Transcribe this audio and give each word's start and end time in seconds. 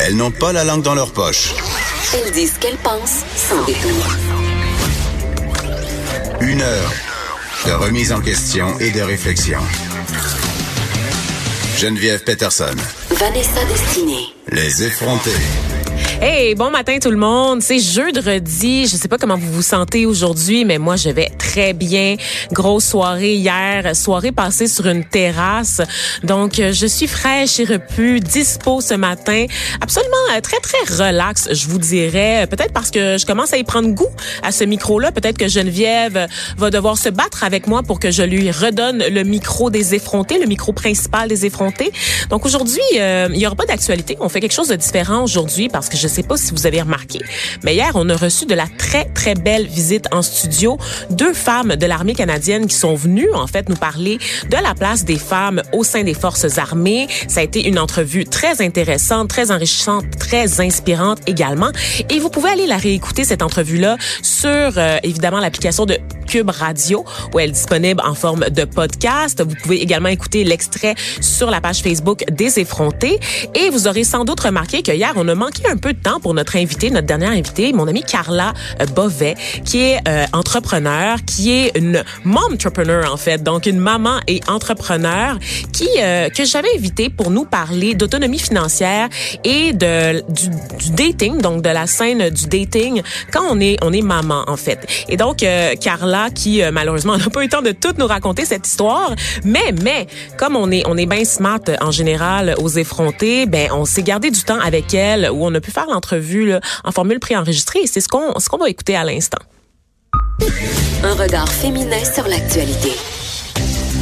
Elles 0.00 0.16
n'ont 0.16 0.30
pas 0.30 0.52
la 0.52 0.64
langue 0.64 0.82
dans 0.82 0.94
leur 0.94 1.12
poche. 1.12 1.54
Elles 2.14 2.32
disent 2.32 2.54
ce 2.54 2.58
qu'elles 2.58 2.76
pensent 2.76 3.24
sans 3.36 3.64
détour. 3.64 4.04
Une 6.40 6.60
heure 6.60 6.92
de 7.66 7.72
remise 7.72 8.12
en 8.12 8.20
question 8.20 8.78
et 8.78 8.90
de 8.90 9.00
réflexion. 9.00 9.58
Geneviève 11.78 12.22
Peterson. 12.24 12.76
Vanessa 13.10 13.64
Destinée. 13.64 14.34
Les 14.48 14.84
effrontés. 14.84 15.30
Hey, 16.20 16.54
bon 16.54 16.70
matin 16.70 16.98
tout 17.02 17.10
le 17.10 17.16
monde. 17.16 17.60
C'est 17.60 17.80
jeudi. 17.80 18.86
Je 18.86 18.96
sais 18.96 19.08
pas 19.08 19.18
comment 19.18 19.36
vous 19.36 19.52
vous 19.52 19.62
sentez 19.62 20.06
aujourd'hui, 20.06 20.64
mais 20.64 20.78
moi 20.78 20.94
je 20.94 21.10
vais 21.10 21.28
très 21.38 21.72
bien. 21.72 22.16
Grosse 22.52 22.84
soirée 22.84 23.34
hier, 23.34 23.94
soirée 23.96 24.30
passée 24.30 24.68
sur 24.68 24.86
une 24.86 25.04
terrasse. 25.04 25.82
Donc 26.22 26.60
euh, 26.60 26.72
je 26.72 26.86
suis 26.86 27.08
fraîche 27.08 27.58
et 27.58 27.64
repue, 27.64 28.20
dispo 28.20 28.80
ce 28.80 28.94
matin. 28.94 29.46
Absolument 29.80 30.16
euh, 30.34 30.40
très 30.40 30.60
très 30.60 30.78
relax, 31.04 31.48
je 31.52 31.68
vous 31.68 31.78
dirais. 31.78 32.46
Peut-être 32.46 32.72
parce 32.72 32.90
que 32.90 33.18
je 33.18 33.26
commence 33.26 33.52
à 33.52 33.58
y 33.58 33.64
prendre 33.64 33.88
goût 33.88 34.10
à 34.42 34.52
ce 34.52 34.64
micro-là. 34.64 35.10
Peut-être 35.10 35.36
que 35.36 35.48
Geneviève 35.48 36.28
va 36.56 36.70
devoir 36.70 36.96
se 36.96 37.08
battre 37.08 37.42
avec 37.42 37.66
moi 37.66 37.82
pour 37.82 37.98
que 37.98 38.12
je 38.12 38.22
lui 38.22 38.50
redonne 38.52 39.02
le 39.10 39.24
micro 39.24 39.68
des 39.68 39.94
effrontés, 39.94 40.38
le 40.38 40.46
micro 40.46 40.72
principal 40.72 41.28
des 41.28 41.44
effrontés. 41.44 41.92
Donc 42.30 42.46
aujourd'hui, 42.46 42.80
euh, 42.98 43.28
il 43.32 43.40
y 43.40 43.46
aura 43.46 43.56
pas 43.56 43.66
d'actualité. 43.66 44.16
On 44.20 44.28
fait 44.28 44.40
quelque 44.40 44.54
chose 44.54 44.68
de 44.68 44.76
différent 44.76 45.24
aujourd'hui 45.24 45.68
parce 45.68 45.88
que 45.88 46.03
je 46.04 46.08
sais 46.08 46.22
pas 46.22 46.36
si 46.36 46.52
vous 46.52 46.66
avez 46.66 46.82
remarqué, 46.82 47.18
mais 47.62 47.74
hier, 47.74 47.92
on 47.94 48.06
a 48.10 48.16
reçu 48.16 48.44
de 48.44 48.54
la 48.54 48.66
très, 48.66 49.06
très 49.06 49.34
belle 49.34 49.66
visite 49.66 50.06
en 50.12 50.20
studio. 50.20 50.76
Deux 51.08 51.32
femmes 51.32 51.76
de 51.76 51.86
l'armée 51.86 52.14
canadienne 52.14 52.66
qui 52.66 52.76
sont 52.76 52.94
venues, 52.94 53.32
en 53.32 53.46
fait, 53.46 53.70
nous 53.70 53.76
parler 53.76 54.18
de 54.50 54.56
la 54.62 54.74
place 54.74 55.06
des 55.06 55.16
femmes 55.16 55.62
au 55.72 55.82
sein 55.82 56.02
des 56.02 56.12
forces 56.12 56.58
armées. 56.58 57.08
Ça 57.26 57.40
a 57.40 57.42
été 57.42 57.66
une 57.66 57.78
entrevue 57.78 58.26
très 58.26 58.60
intéressante, 58.60 59.28
très 59.28 59.50
enrichissante, 59.50 60.04
très 60.18 60.60
inspirante 60.60 61.20
également. 61.26 61.70
Et 62.10 62.18
vous 62.18 62.28
pouvez 62.28 62.50
aller 62.50 62.66
la 62.66 62.76
réécouter, 62.76 63.24
cette 63.24 63.40
entrevue-là, 63.40 63.96
sur, 64.20 64.50
euh, 64.50 64.98
évidemment, 65.02 65.40
l'application 65.40 65.86
de 65.86 65.96
Cube 66.26 66.50
Radio, 66.50 67.04
où 67.32 67.38
elle 67.38 67.48
est 67.48 67.52
disponible 67.52 68.02
en 68.04 68.14
forme 68.14 68.50
de 68.50 68.64
podcast. 68.64 69.42
Vous 69.42 69.54
pouvez 69.62 69.80
également 69.80 70.10
écouter 70.10 70.44
l'extrait 70.44 70.96
sur 71.22 71.50
la 71.50 71.62
page 71.62 71.80
Facebook 71.80 72.24
des 72.30 72.58
effrontés. 72.58 73.18
Et 73.54 73.70
vous 73.70 73.88
aurez 73.88 74.04
sans 74.04 74.24
doute 74.24 74.40
remarqué 74.40 74.82
que 74.82 74.92
hier, 74.92 75.12
on 75.16 75.26
a 75.28 75.34
manqué 75.34 75.62
un 75.68 75.76
peu 75.76 75.93
de 75.94 76.00
temps 76.00 76.20
pour 76.20 76.34
notre 76.34 76.56
invité, 76.56 76.90
notre 76.90 77.06
dernière 77.06 77.30
invitée, 77.30 77.72
mon 77.72 77.88
amie 77.88 78.02
Carla 78.02 78.52
euh, 78.80 78.86
Bovet, 78.86 79.34
qui 79.64 79.80
est 79.80 79.98
euh, 80.06 80.24
entrepreneur, 80.32 81.18
qui 81.24 81.52
est 81.52 81.76
une 81.76 82.04
mom-entrepreneur 82.24 83.12
en 83.12 83.16
fait, 83.16 83.42
donc 83.42 83.66
une 83.66 83.78
maman 83.78 84.18
et 84.26 84.40
entrepreneur 84.48 85.38
qui 85.72 85.88
euh, 85.98 86.28
que 86.28 86.44
j'avais 86.44 86.68
invité 86.76 87.08
pour 87.08 87.30
nous 87.30 87.44
parler 87.44 87.94
d'autonomie 87.94 88.38
financière 88.38 89.08
et 89.44 89.72
de 89.72 90.22
du, 90.30 90.48
du, 90.48 90.90
dating, 90.90 91.40
donc 91.40 91.62
de 91.62 91.70
la 91.70 91.86
scène 91.86 92.30
du 92.30 92.46
dating 92.46 93.02
quand 93.32 93.44
on 93.48 93.60
est 93.60 93.76
on 93.82 93.92
est 93.92 94.02
maman 94.02 94.44
en 94.46 94.56
fait. 94.56 94.86
Et 95.08 95.16
donc 95.16 95.44
Carla 95.80 96.30
qui 96.30 96.62
malheureusement 96.72 97.16
n'a 97.18 97.30
pas 97.30 97.40
eu 97.40 97.44
le 97.44 97.50
temps 97.50 97.62
de 97.62 97.72
tout 97.72 97.94
nous 97.98 98.06
raconter 98.06 98.44
cette 98.44 98.66
histoire, 98.66 99.14
mais 99.44 99.72
mais 99.82 100.06
comme 100.36 100.56
on 100.56 100.70
est 100.70 100.82
on 100.86 100.96
est 100.96 101.06
bien 101.06 101.24
smart 101.24 101.60
en 101.80 101.90
général 101.90 102.54
aux 102.58 102.68
effrontés, 102.68 103.46
ben 103.46 103.68
on 103.72 103.84
s'est 103.84 104.02
gardé 104.02 104.30
du 104.30 104.42
temps 104.42 104.60
avec 104.60 104.94
elle 104.94 105.30
où 105.30 105.44
on 105.44 105.54
a 105.54 105.60
pu 105.60 105.70
faire 105.70 105.83
l'entrevue 105.86 106.54
en 106.84 106.92
formule 106.92 107.20
préenregistrée 107.20 107.80
et 107.80 107.86
c'est 107.86 108.00
ce 108.00 108.08
qu'on 108.08 108.38
ce 108.38 108.48
qu'on 108.48 108.58
va 108.58 108.68
écouter 108.68 108.96
à 108.96 109.04
l'instant. 109.04 109.42
Un 111.02 111.14
regard 111.14 111.48
féminin 111.48 112.04
sur 112.04 112.26
l'actualité. 112.26 112.92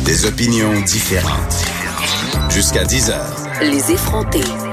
Des 0.04 0.26
opinions 0.26 0.80
différentes. 0.82 1.64
Jusqu'à 2.50 2.84
10 2.84 3.10
heures. 3.10 3.36
Les 3.60 3.92
effrontés. 3.92 4.71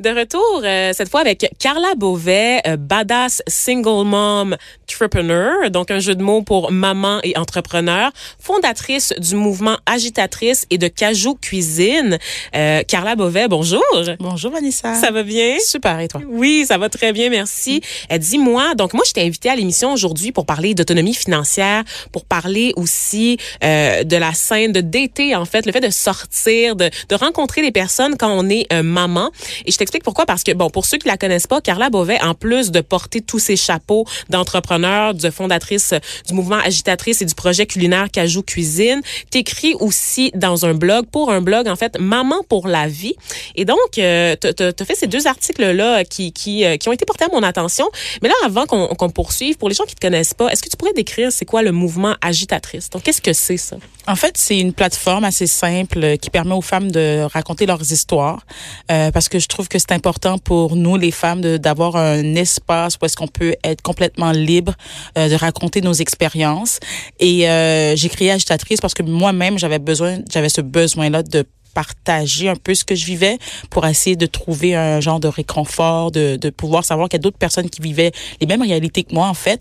De 0.00 0.08
retour, 0.08 0.62
euh, 0.64 0.92
cette 0.94 1.10
fois 1.10 1.20
avec 1.20 1.50
Carla 1.58 1.94
Beauvais, 1.94 2.62
euh, 2.66 2.78
badass 2.78 3.42
single 3.46 4.06
mom 4.06 4.56
entrepreneur, 4.88 5.70
donc 5.70 5.90
un 5.90 5.98
jeu 5.98 6.14
de 6.14 6.22
mots 6.22 6.40
pour 6.42 6.72
maman 6.72 7.20
et 7.22 7.36
entrepreneur, 7.36 8.10
fondatrice 8.38 9.12
du 9.18 9.36
mouvement 9.36 9.76
Agitatrice 9.84 10.66
et 10.70 10.78
de 10.78 10.88
Cajou 10.88 11.34
Cuisine. 11.34 12.18
Euh, 12.56 12.82
Carla 12.88 13.14
Beauvais, 13.14 13.46
bonjour. 13.46 13.82
Bonjour 14.18 14.52
Vanessa. 14.52 14.94
Ça 14.94 15.10
va 15.10 15.22
bien? 15.22 15.58
Super, 15.60 16.00
et 16.00 16.08
toi? 16.08 16.22
Oui, 16.26 16.64
ça 16.66 16.78
va 16.78 16.88
très 16.88 17.12
bien, 17.12 17.28
merci. 17.28 17.82
Euh, 18.10 18.16
Dis-moi, 18.16 18.74
donc 18.76 18.94
moi 18.94 19.02
je 19.06 19.12
t'ai 19.12 19.20
invitée 19.22 19.50
à 19.50 19.56
l'émission 19.56 19.92
aujourd'hui 19.92 20.32
pour 20.32 20.46
parler 20.46 20.72
d'autonomie 20.72 21.14
financière, 21.14 21.84
pour 22.10 22.24
parler 22.24 22.72
aussi 22.76 23.36
euh, 23.62 24.02
de 24.02 24.16
la 24.16 24.32
scène 24.32 24.72
de 24.72 24.80
d'été 24.80 25.36
en 25.36 25.44
fait, 25.44 25.66
le 25.66 25.72
fait 25.72 25.80
de 25.80 25.90
sortir, 25.90 26.74
de, 26.74 26.88
de 27.08 27.14
rencontrer 27.14 27.60
les 27.60 27.70
personnes 27.70 28.16
quand 28.16 28.32
on 28.32 28.48
est 28.48 28.66
maman. 28.82 29.30
Et 29.66 29.70
je 29.70 29.76
t'explique 29.90 30.04
pourquoi, 30.04 30.24
parce 30.24 30.44
que, 30.44 30.52
bon, 30.52 30.70
pour 30.70 30.86
ceux 30.86 30.98
qui 30.98 31.08
la 31.08 31.16
connaissent 31.16 31.48
pas, 31.48 31.60
Carla 31.60 31.90
Beauvais, 31.90 32.20
en 32.22 32.34
plus 32.34 32.70
de 32.70 32.80
porter 32.80 33.20
tous 33.20 33.40
ses 33.40 33.56
chapeaux 33.56 34.04
d'entrepreneur, 34.28 35.14
de 35.14 35.30
fondatrice 35.30 35.94
du 36.28 36.34
mouvement 36.34 36.58
agitatrice 36.58 37.22
et 37.22 37.24
du 37.24 37.34
projet 37.34 37.66
culinaire 37.66 38.08
Cajou 38.10 38.42
Cuisine, 38.42 39.00
t'écris 39.30 39.74
aussi 39.80 40.30
dans 40.34 40.64
un 40.64 40.74
blog, 40.74 41.06
pour 41.06 41.32
un 41.32 41.40
blog, 41.40 41.66
en 41.66 41.74
fait, 41.74 41.98
Maman 41.98 42.42
pour 42.48 42.68
la 42.68 42.86
vie. 42.86 43.14
Et 43.56 43.64
donc, 43.64 43.98
euh, 43.98 44.36
t'as 44.36 44.84
fait 44.84 44.94
ces 44.94 45.08
deux 45.08 45.26
articles-là 45.26 46.04
qui, 46.04 46.32
qui, 46.32 46.64
euh, 46.64 46.76
qui 46.76 46.88
ont 46.88 46.92
été 46.92 47.04
portés 47.04 47.24
à 47.24 47.28
mon 47.32 47.42
attention. 47.42 47.88
Mais 48.22 48.28
là, 48.28 48.34
avant 48.44 48.66
qu'on 48.66 48.86
qu'on 48.94 49.10
poursuive, 49.10 49.56
pour 49.56 49.68
les 49.68 49.74
gens 49.74 49.84
qui 49.84 49.94
te 49.94 50.00
connaissent 50.00 50.34
pas, 50.34 50.48
est-ce 50.48 50.62
que 50.62 50.68
tu 50.68 50.76
pourrais 50.76 50.92
décrire 50.92 51.32
c'est 51.32 51.44
quoi 51.44 51.62
le 51.62 51.72
mouvement 51.72 52.14
agitatrice? 52.20 52.90
Donc, 52.90 53.02
qu'est-ce 53.02 53.22
que 53.22 53.32
c'est 53.32 53.56
ça? 53.56 53.76
En 54.06 54.16
fait, 54.16 54.36
c'est 54.36 54.58
une 54.58 54.72
plateforme 54.72 55.24
assez 55.24 55.46
simple 55.46 56.16
qui 56.18 56.30
permet 56.30 56.54
aux 56.54 56.62
femmes 56.62 56.90
de 56.90 57.22
raconter 57.32 57.66
leurs 57.66 57.92
histoires, 57.92 58.44
euh, 58.90 59.10
parce 59.10 59.28
que 59.28 59.38
je 59.38 59.46
trouve 59.46 59.68
que 59.68 59.78
c'est 59.80 59.92
important 59.92 60.38
pour 60.38 60.76
nous, 60.76 60.96
les 60.96 61.10
femmes, 61.10 61.40
d'avoir 61.40 61.96
un 61.96 62.34
espace 62.34 62.96
où 63.00 63.04
est-ce 63.06 63.16
qu'on 63.16 63.28
peut 63.28 63.54
être 63.64 63.82
complètement 63.82 64.32
libre 64.32 64.74
euh, 65.18 65.28
de 65.28 65.34
raconter 65.34 65.80
nos 65.80 65.92
expériences. 65.92 66.78
Et 67.18 67.48
euh, 67.48 67.96
j'ai 67.96 68.08
créé 68.08 68.30
Agitatrice 68.30 68.80
parce 68.80 68.94
que 68.94 69.02
moi-même, 69.02 69.58
j'avais 69.58 69.78
besoin, 69.78 70.18
j'avais 70.30 70.48
ce 70.48 70.60
besoin-là 70.60 71.22
de 71.22 71.44
partager 71.74 72.48
un 72.48 72.56
peu 72.56 72.74
ce 72.74 72.84
que 72.84 72.94
je 72.94 73.06
vivais 73.06 73.38
pour 73.70 73.86
essayer 73.86 74.16
de 74.16 74.26
trouver 74.26 74.74
un 74.74 75.00
genre 75.00 75.20
de 75.20 75.28
réconfort, 75.28 76.10
de, 76.10 76.36
de 76.36 76.50
pouvoir 76.50 76.84
savoir 76.84 77.08
qu'il 77.08 77.18
y 77.18 77.20
a 77.20 77.22
d'autres 77.22 77.38
personnes 77.38 77.70
qui 77.70 77.80
vivaient 77.80 78.12
les 78.40 78.46
mêmes 78.46 78.62
réalités 78.62 79.04
que 79.04 79.14
moi, 79.14 79.28
en 79.28 79.34
fait. 79.34 79.60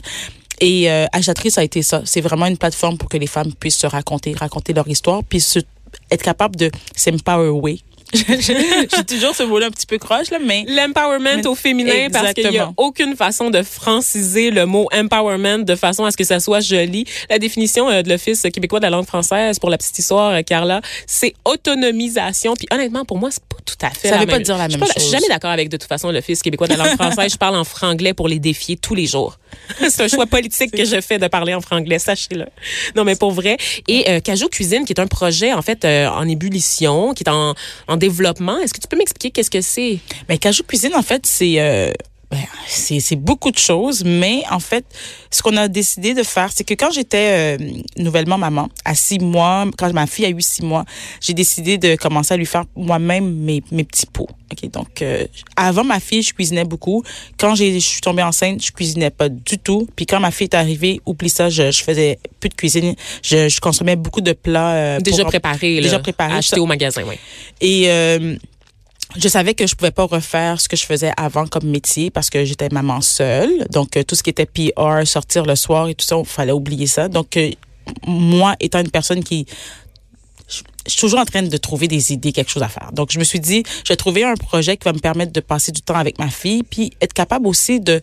Et 0.59 0.91
euh, 0.91 1.05
Agitatrice 1.11 1.57
a 1.57 1.63
été 1.63 1.81
ça. 1.81 2.01
C'est 2.05 2.21
vraiment 2.21 2.45
une 2.45 2.57
plateforme 2.57 2.97
pour 2.97 3.09
que 3.09 3.17
les 3.17 3.27
femmes 3.27 3.53
puissent 3.53 3.77
se 3.77 3.87
raconter, 3.87 4.33
raconter 4.33 4.73
leur 4.73 4.87
histoire, 4.87 5.23
puis 5.23 5.43
être 6.11 6.23
capable 6.23 6.55
de 6.55 6.71
s'empower 6.95 7.79
j'ai 8.13 9.03
toujours 9.07 9.35
ce 9.35 9.43
mot-là 9.43 9.67
un 9.67 9.71
petit 9.71 9.85
peu 9.85 9.97
croche, 9.97 10.31
là, 10.31 10.39
mais... 10.43 10.65
L'empowerment 10.67 11.45
au 11.45 11.55
féminin, 11.55 12.09
parce 12.11 12.33
qu'il 12.33 12.49
n'y 12.49 12.57
a 12.57 12.71
aucune 12.77 13.15
façon 13.15 13.49
de 13.49 13.61
franciser 13.61 14.51
le 14.51 14.65
mot 14.65 14.87
empowerment 14.93 15.63
de 15.63 15.75
façon 15.75 16.05
à 16.05 16.11
ce 16.11 16.17
que 16.17 16.23
ça 16.23 16.39
soit 16.39 16.59
joli. 16.59 17.05
La 17.29 17.39
définition 17.39 17.89
euh, 17.89 18.01
de 18.01 18.09
l'Office 18.09 18.41
québécois 18.53 18.79
de 18.79 18.85
la 18.85 18.89
langue 18.89 19.05
française 19.05 19.59
pour 19.59 19.69
la 19.69 19.77
petite 19.77 19.97
histoire, 19.99 20.31
euh, 20.31 20.41
Carla, 20.41 20.81
c'est 21.05 21.33
autonomisation. 21.45 22.53
Puis 22.55 22.67
honnêtement, 22.71 23.05
pour 23.05 23.17
moi, 23.17 23.29
c'est 23.31 23.43
pas 23.43 23.57
tout 23.65 23.75
à 23.81 23.89
fait 23.91 24.09
ça 24.09 24.15
la 24.15 24.21
veut 24.21 24.27
même 24.27 24.37
pas 24.37 24.43
dire 24.43 24.57
la 24.57 24.67
même 24.67 24.79
je 24.79 24.85
chose. 24.85 24.93
Je 24.95 25.01
suis 25.01 25.11
jamais 25.11 25.27
d'accord 25.27 25.51
avec, 25.51 25.69
de 25.69 25.77
toute 25.77 25.87
façon, 25.87 26.11
l'Office 26.11 26.41
québécois 26.41 26.67
de 26.67 26.73
la 26.73 26.85
langue 26.85 26.97
française. 26.99 27.31
je 27.31 27.37
parle 27.37 27.55
en 27.55 27.63
franglais 27.63 28.13
pour 28.13 28.27
les 28.27 28.39
défier 28.39 28.77
tous 28.77 28.95
les 28.95 29.05
jours. 29.05 29.37
c'est 29.87 30.01
un 30.01 30.07
choix 30.07 30.25
politique 30.25 30.71
que 30.71 30.85
je 30.85 31.01
fais 31.01 31.17
de 31.17 31.27
parler 31.27 31.53
en 31.53 31.61
franglais, 31.61 31.99
sachez-le. 31.99 32.45
Non, 32.95 33.03
mais 33.03 33.15
pour 33.15 33.31
vrai. 33.31 33.57
Et 33.87 34.09
euh, 34.09 34.19
Cajou 34.19 34.47
Cuisine, 34.47 34.85
qui 34.85 34.93
est 34.93 34.99
un 34.99 35.07
projet, 35.07 35.53
en 35.53 35.61
fait, 35.61 35.85
euh, 35.85 36.07
en 36.07 36.27
ébullition, 36.27 37.13
qui 37.13 37.23
est 37.23 37.29
en, 37.29 37.53
en 37.87 37.97
développement. 37.99 38.57
Est-ce 38.59 38.73
que 38.73 38.79
tu 38.79 38.87
peux 38.87 38.97
m'expliquer 38.97 39.31
qu'est-ce 39.31 39.51
que 39.51 39.61
c'est? 39.61 39.99
Mais 40.27 40.37
Cajou 40.37 40.63
Cuisine, 40.63 40.95
en 40.95 41.03
fait, 41.03 41.25
c'est... 41.25 41.59
Euh 41.59 41.91
ben, 42.31 42.43
c'est 42.67 43.15
beaucoup 43.15 43.49
de 43.49 43.57
choses, 43.57 44.03
mais 44.05 44.43
en 44.51 44.59
fait, 44.59 44.85
ce 45.31 45.41
qu'on 45.41 45.57
a 45.57 45.67
décidé 45.67 46.13
de 46.13 46.21
faire, 46.21 46.51
c'est 46.53 46.63
que 46.63 46.75
quand 46.75 46.91
j'étais 46.91 47.57
euh, 47.59 47.81
nouvellement 47.97 48.37
maman, 48.37 48.69
à 48.85 48.93
six 48.93 49.17
mois, 49.17 49.65
quand 49.77 49.91
ma 49.93 50.05
fille 50.05 50.25
a 50.25 50.29
eu 50.29 50.41
six 50.41 50.61
mois, 50.61 50.85
j'ai 51.21 51.33
décidé 51.33 51.79
de 51.79 51.95
commencer 51.95 52.35
à 52.35 52.37
lui 52.37 52.45
faire 52.45 52.65
moi-même 52.75 53.33
mes, 53.33 53.63
mes 53.71 53.83
petits 53.83 54.05
pots. 54.05 54.27
Ok, 54.51 54.69
donc 54.71 55.01
euh, 55.01 55.25
avant 55.55 55.83
ma 55.83 55.99
fille, 55.99 56.21
je 56.21 56.33
cuisinais 56.33 56.65
beaucoup. 56.65 57.03
Quand 57.37 57.55
j'ai, 57.55 57.73
je 57.79 57.85
suis 57.85 58.01
tombée 58.01 58.23
enceinte, 58.23 58.63
je 58.63 58.71
cuisinais 58.71 59.09
pas 59.11 59.29
du 59.29 59.57
tout. 59.57 59.87
Puis 59.95 60.05
quand 60.05 60.19
ma 60.19 60.31
fille 60.31 60.45
est 60.45 60.55
arrivée, 60.55 61.01
oublie 61.05 61.29
ça, 61.29 61.49
je, 61.49 61.71
je 61.71 61.83
faisais 61.83 62.19
plus 62.39 62.49
de 62.49 62.55
cuisine. 62.55 62.95
Je, 63.23 63.49
je 63.49 63.59
consommais 63.59 63.95
beaucoup 63.95 64.21
de 64.21 64.33
plats 64.33 64.73
euh, 64.73 64.99
déjà 64.99 65.25
préparés, 65.25 65.81
déjà 65.81 65.99
préparés, 65.99 66.37
achetés 66.37 66.59
au 66.59 66.65
magasin, 66.65 67.03
oui. 67.07 67.15
Et 67.61 67.85
euh, 67.89 68.37
je 69.15 69.27
savais 69.27 69.55
que 69.55 69.65
je 69.65 69.75
pouvais 69.75 69.91
pas 69.91 70.05
refaire 70.05 70.61
ce 70.61 70.69
que 70.69 70.75
je 70.75 70.85
faisais 70.85 71.11
avant 71.17 71.47
comme 71.47 71.65
métier 71.65 72.11
parce 72.11 72.29
que 72.29 72.45
j'étais 72.45 72.69
maman 72.69 73.01
seule. 73.01 73.65
Donc, 73.71 73.97
euh, 73.97 74.03
tout 74.03 74.15
ce 74.15 74.21
qui 74.21 74.29
était 74.29 74.45
PR, 74.45 75.05
sortir 75.05 75.45
le 75.45 75.55
soir 75.55 75.87
et 75.87 75.95
tout 75.95 76.05
ça, 76.05 76.17
il 76.19 76.25
fallait 76.25 76.51
oublier 76.51 76.85
ça. 76.85 77.07
Donc, 77.07 77.35
euh, 77.35 77.51
moi, 78.05 78.55
étant 78.59 78.79
une 78.79 78.91
personne 78.91 79.23
qui... 79.23 79.45
Je 80.47 80.91
suis 80.91 80.99
toujours 80.99 81.19
en 81.19 81.25
train 81.25 81.43
de 81.43 81.57
trouver 81.57 81.87
des 81.87 82.13
idées, 82.13 82.31
quelque 82.31 82.49
chose 82.49 82.63
à 82.63 82.67
faire. 82.67 82.91
Donc, 82.91 83.11
je 83.11 83.19
me 83.19 83.23
suis 83.23 83.39
dit, 83.39 83.63
je 83.83 83.93
vais 83.93 83.97
trouver 83.97 84.23
un 84.23 84.35
projet 84.35 84.77
qui 84.77 84.85
va 84.85 84.93
me 84.93 84.99
permettre 84.99 85.31
de 85.31 85.39
passer 85.39 85.71
du 85.71 85.81
temps 85.81 85.95
avec 85.95 86.17
ma 86.17 86.29
fille, 86.29 86.63
puis 86.63 86.93
être 87.01 87.13
capable 87.13 87.45
aussi 87.45 87.79
de, 87.79 88.01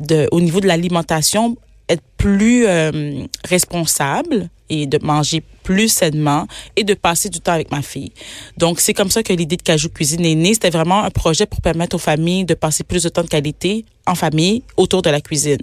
de 0.00 0.28
au 0.32 0.40
niveau 0.40 0.60
de 0.60 0.66
l'alimentation, 0.66 1.56
être 1.88 2.02
plus 2.16 2.66
euh, 2.66 3.24
responsable 3.44 4.48
et 4.68 4.86
de 4.86 4.98
manger 5.02 5.42
plus 5.62 5.88
sainement 5.88 6.46
et 6.76 6.84
de 6.84 6.94
passer 6.94 7.28
du 7.28 7.40
temps 7.40 7.52
avec 7.52 7.70
ma 7.70 7.82
fille. 7.82 8.12
Donc, 8.56 8.80
c'est 8.80 8.94
comme 8.94 9.10
ça 9.10 9.22
que 9.22 9.32
l'idée 9.32 9.56
de 9.56 9.62
Cajou 9.62 9.88
Cuisine 9.88 10.24
est 10.24 10.34
née. 10.34 10.54
C'était 10.54 10.70
vraiment 10.70 11.02
un 11.02 11.10
projet 11.10 11.46
pour 11.46 11.60
permettre 11.60 11.96
aux 11.96 12.00
familles 12.00 12.44
de 12.44 12.54
passer 12.54 12.84
plus 12.84 13.02
de 13.02 13.08
temps 13.08 13.22
de 13.22 13.28
qualité 13.28 13.84
en 14.06 14.14
famille 14.14 14.62
autour 14.76 15.02
de 15.02 15.10
la 15.10 15.20
cuisine. 15.20 15.58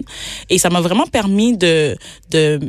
Et 0.49 0.57
ça 0.57 0.69
m'a 0.69 0.81
vraiment 0.81 1.07
permis 1.07 1.55
de, 1.55 1.97
de, 2.31 2.59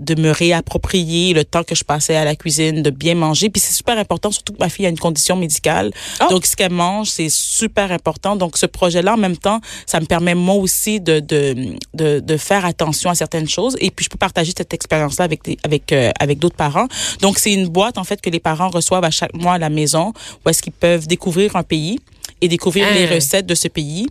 de 0.00 0.14
me 0.14 0.30
réapproprier 0.30 1.32
le 1.32 1.44
temps 1.44 1.62
que 1.62 1.74
je 1.74 1.84
passais 1.84 2.16
à 2.16 2.24
la 2.24 2.36
cuisine, 2.36 2.82
de 2.82 2.90
bien 2.90 3.14
manger. 3.14 3.48
Puis 3.50 3.60
c'est 3.60 3.72
super 3.72 3.98
important, 3.98 4.30
surtout 4.30 4.52
que 4.52 4.58
ma 4.58 4.68
fille 4.68 4.86
a 4.86 4.88
une 4.88 4.98
condition 4.98 5.36
médicale. 5.36 5.90
Oh. 6.20 6.26
Donc, 6.30 6.46
ce 6.46 6.54
qu'elle 6.56 6.72
mange, 6.72 7.08
c'est 7.08 7.28
super 7.30 7.92
important. 7.92 8.36
Donc, 8.36 8.56
ce 8.56 8.66
projet-là, 8.66 9.14
en 9.14 9.16
même 9.16 9.36
temps, 9.36 9.60
ça 9.86 10.00
me 10.00 10.06
permet 10.06 10.34
moi 10.34 10.56
aussi 10.56 11.00
de, 11.00 11.20
de, 11.20 11.74
de, 11.94 12.20
de 12.20 12.36
faire 12.36 12.64
attention 12.64 13.10
à 13.10 13.14
certaines 13.14 13.48
choses. 13.48 13.76
Et 13.80 13.90
puis, 13.90 14.04
je 14.04 14.10
peux 14.10 14.18
partager 14.18 14.52
cette 14.56 14.74
expérience-là 14.74 15.24
avec, 15.24 15.44
des- 15.44 15.58
avec, 15.64 15.92
euh, 15.92 16.10
avec 16.20 16.38
d'autres 16.38 16.56
parents. 16.56 16.88
Donc, 17.22 17.38
c'est 17.38 17.52
une 17.52 17.68
boîte, 17.68 17.98
en 17.98 18.04
fait, 18.04 18.20
que 18.20 18.30
les 18.30 18.40
parents 18.40 18.68
reçoivent 18.68 19.04
à 19.04 19.10
chaque 19.10 19.34
mois 19.34 19.54
à 19.54 19.58
la 19.58 19.70
maison 19.70 20.12
où 20.44 20.48
est-ce 20.48 20.62
qu'ils 20.62 20.72
peuvent 20.72 21.06
découvrir 21.06 21.56
un 21.56 21.62
pays 21.62 22.00
et 22.40 22.48
découvrir 22.48 22.86
Ah. 22.90 22.94
les 22.94 23.06
recettes 23.06 23.46
de 23.46 23.54
ce 23.54 23.68
pays. 23.68 24.06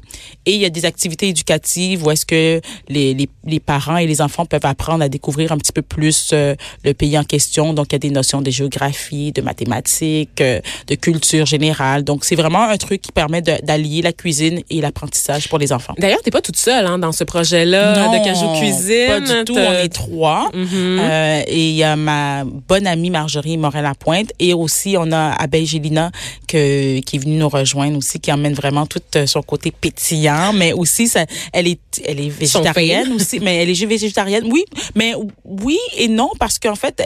Et 0.46 0.54
il 0.54 0.60
y 0.62 0.66
a 0.66 0.70
des 0.70 0.86
activités 0.86 1.28
éducatives 1.30 2.04
où 2.06 2.12
est-ce 2.12 2.26
que 2.26 2.62
les, 2.90 3.14
les, 3.14 3.30
les 3.46 3.60
parents 3.60 3.98
et 3.98 4.08
les 4.08 4.22
enfants 4.22 4.46
peuvent 4.46 4.66
apprendre 4.66 5.04
à 5.04 5.10
découvrir 5.10 5.52
un 5.52 5.58
petit 5.58 5.72
peu 5.72 5.82
plus 5.82 6.30
euh, 6.34 6.56
le 6.84 6.94
pays 6.94 7.18
en 7.18 7.24
question. 7.24 7.74
Donc, 7.74 7.88
il 7.90 7.94
y 7.94 7.96
a 7.98 8.00
des 8.00 8.10
notions 8.10 8.42
de 8.42 8.50
géographie, 8.50 9.32
de 9.32 9.42
mathématiques, 9.42 10.42
euh, 10.42 10.60
de 10.88 10.96
culture 10.96 11.46
générale. 11.46 12.04
Donc, 12.04 12.26
c'est 12.26 12.36
vraiment 12.36 12.64
un 12.64 12.78
truc 12.78 13.02
qui 13.02 13.12
permet 13.12 13.42
d'allier 13.42 14.02
la 14.02 14.14
cuisine 14.14 14.62
et 14.70 14.82
l'apprentissage 14.82 15.48
pour 15.50 15.60
les 15.60 15.72
enfants. 15.72 15.94
D'ailleurs, 15.98 16.22
t'es 16.24 16.32
pas 16.32 16.42
toute 16.42 16.58
seule 16.58 16.86
hein, 16.86 16.98
dans 16.98 17.12
ce 17.12 17.24
projet-là 17.24 18.10
de 18.20 18.24
Cajou 18.24 18.48
Cuisine. 18.60 19.08
pas 19.08 19.20
du 19.20 19.44
tout. 19.46 19.56
On 19.58 19.72
est 19.74 19.90
trois. 19.90 20.50
Mhm. 20.54 20.68
Euh, 21.00 21.42
et 21.48 21.70
il 21.70 21.76
y 21.76 21.84
a 21.84 21.96
ma 21.96 22.44
bonne 22.44 22.88
amie 22.88 23.10
Marjorie 23.10 23.58
Morel-Lapointe 23.58 24.32
et 24.40 24.54
aussi 24.54 24.96
on 24.98 25.12
a 25.12 25.32
Abeille 25.32 25.66
Gélina 25.66 26.12
que, 26.48 27.00
qui 27.00 27.16
est 27.16 27.20
venue 27.20 27.38
nous 27.38 27.50
rejoindre 27.50 27.98
aussi, 27.98 28.15
qui 28.20 28.32
emmène 28.32 28.54
vraiment 28.54 28.86
tout 28.86 29.02
euh, 29.16 29.26
son 29.26 29.42
côté 29.42 29.72
pétillant, 29.72 30.54
mais 30.54 30.74
aussi 30.74 31.08
ça, 31.08 31.26
elle 31.54 31.68
est, 31.68 31.80
elle 32.06 32.20
est 32.20 32.30
végétarienne 32.30 33.14
aussi, 33.14 33.40
mais 33.40 33.58
elle 33.58 33.70
est 33.70 33.86
végétarienne, 33.86 34.46
oui, 34.52 34.66
mais 34.96 35.14
oui 35.44 35.78
et 35.98 36.08
non 36.08 36.32
parce 36.40 36.60
qu'en 36.60 36.76
fait, 36.76 37.02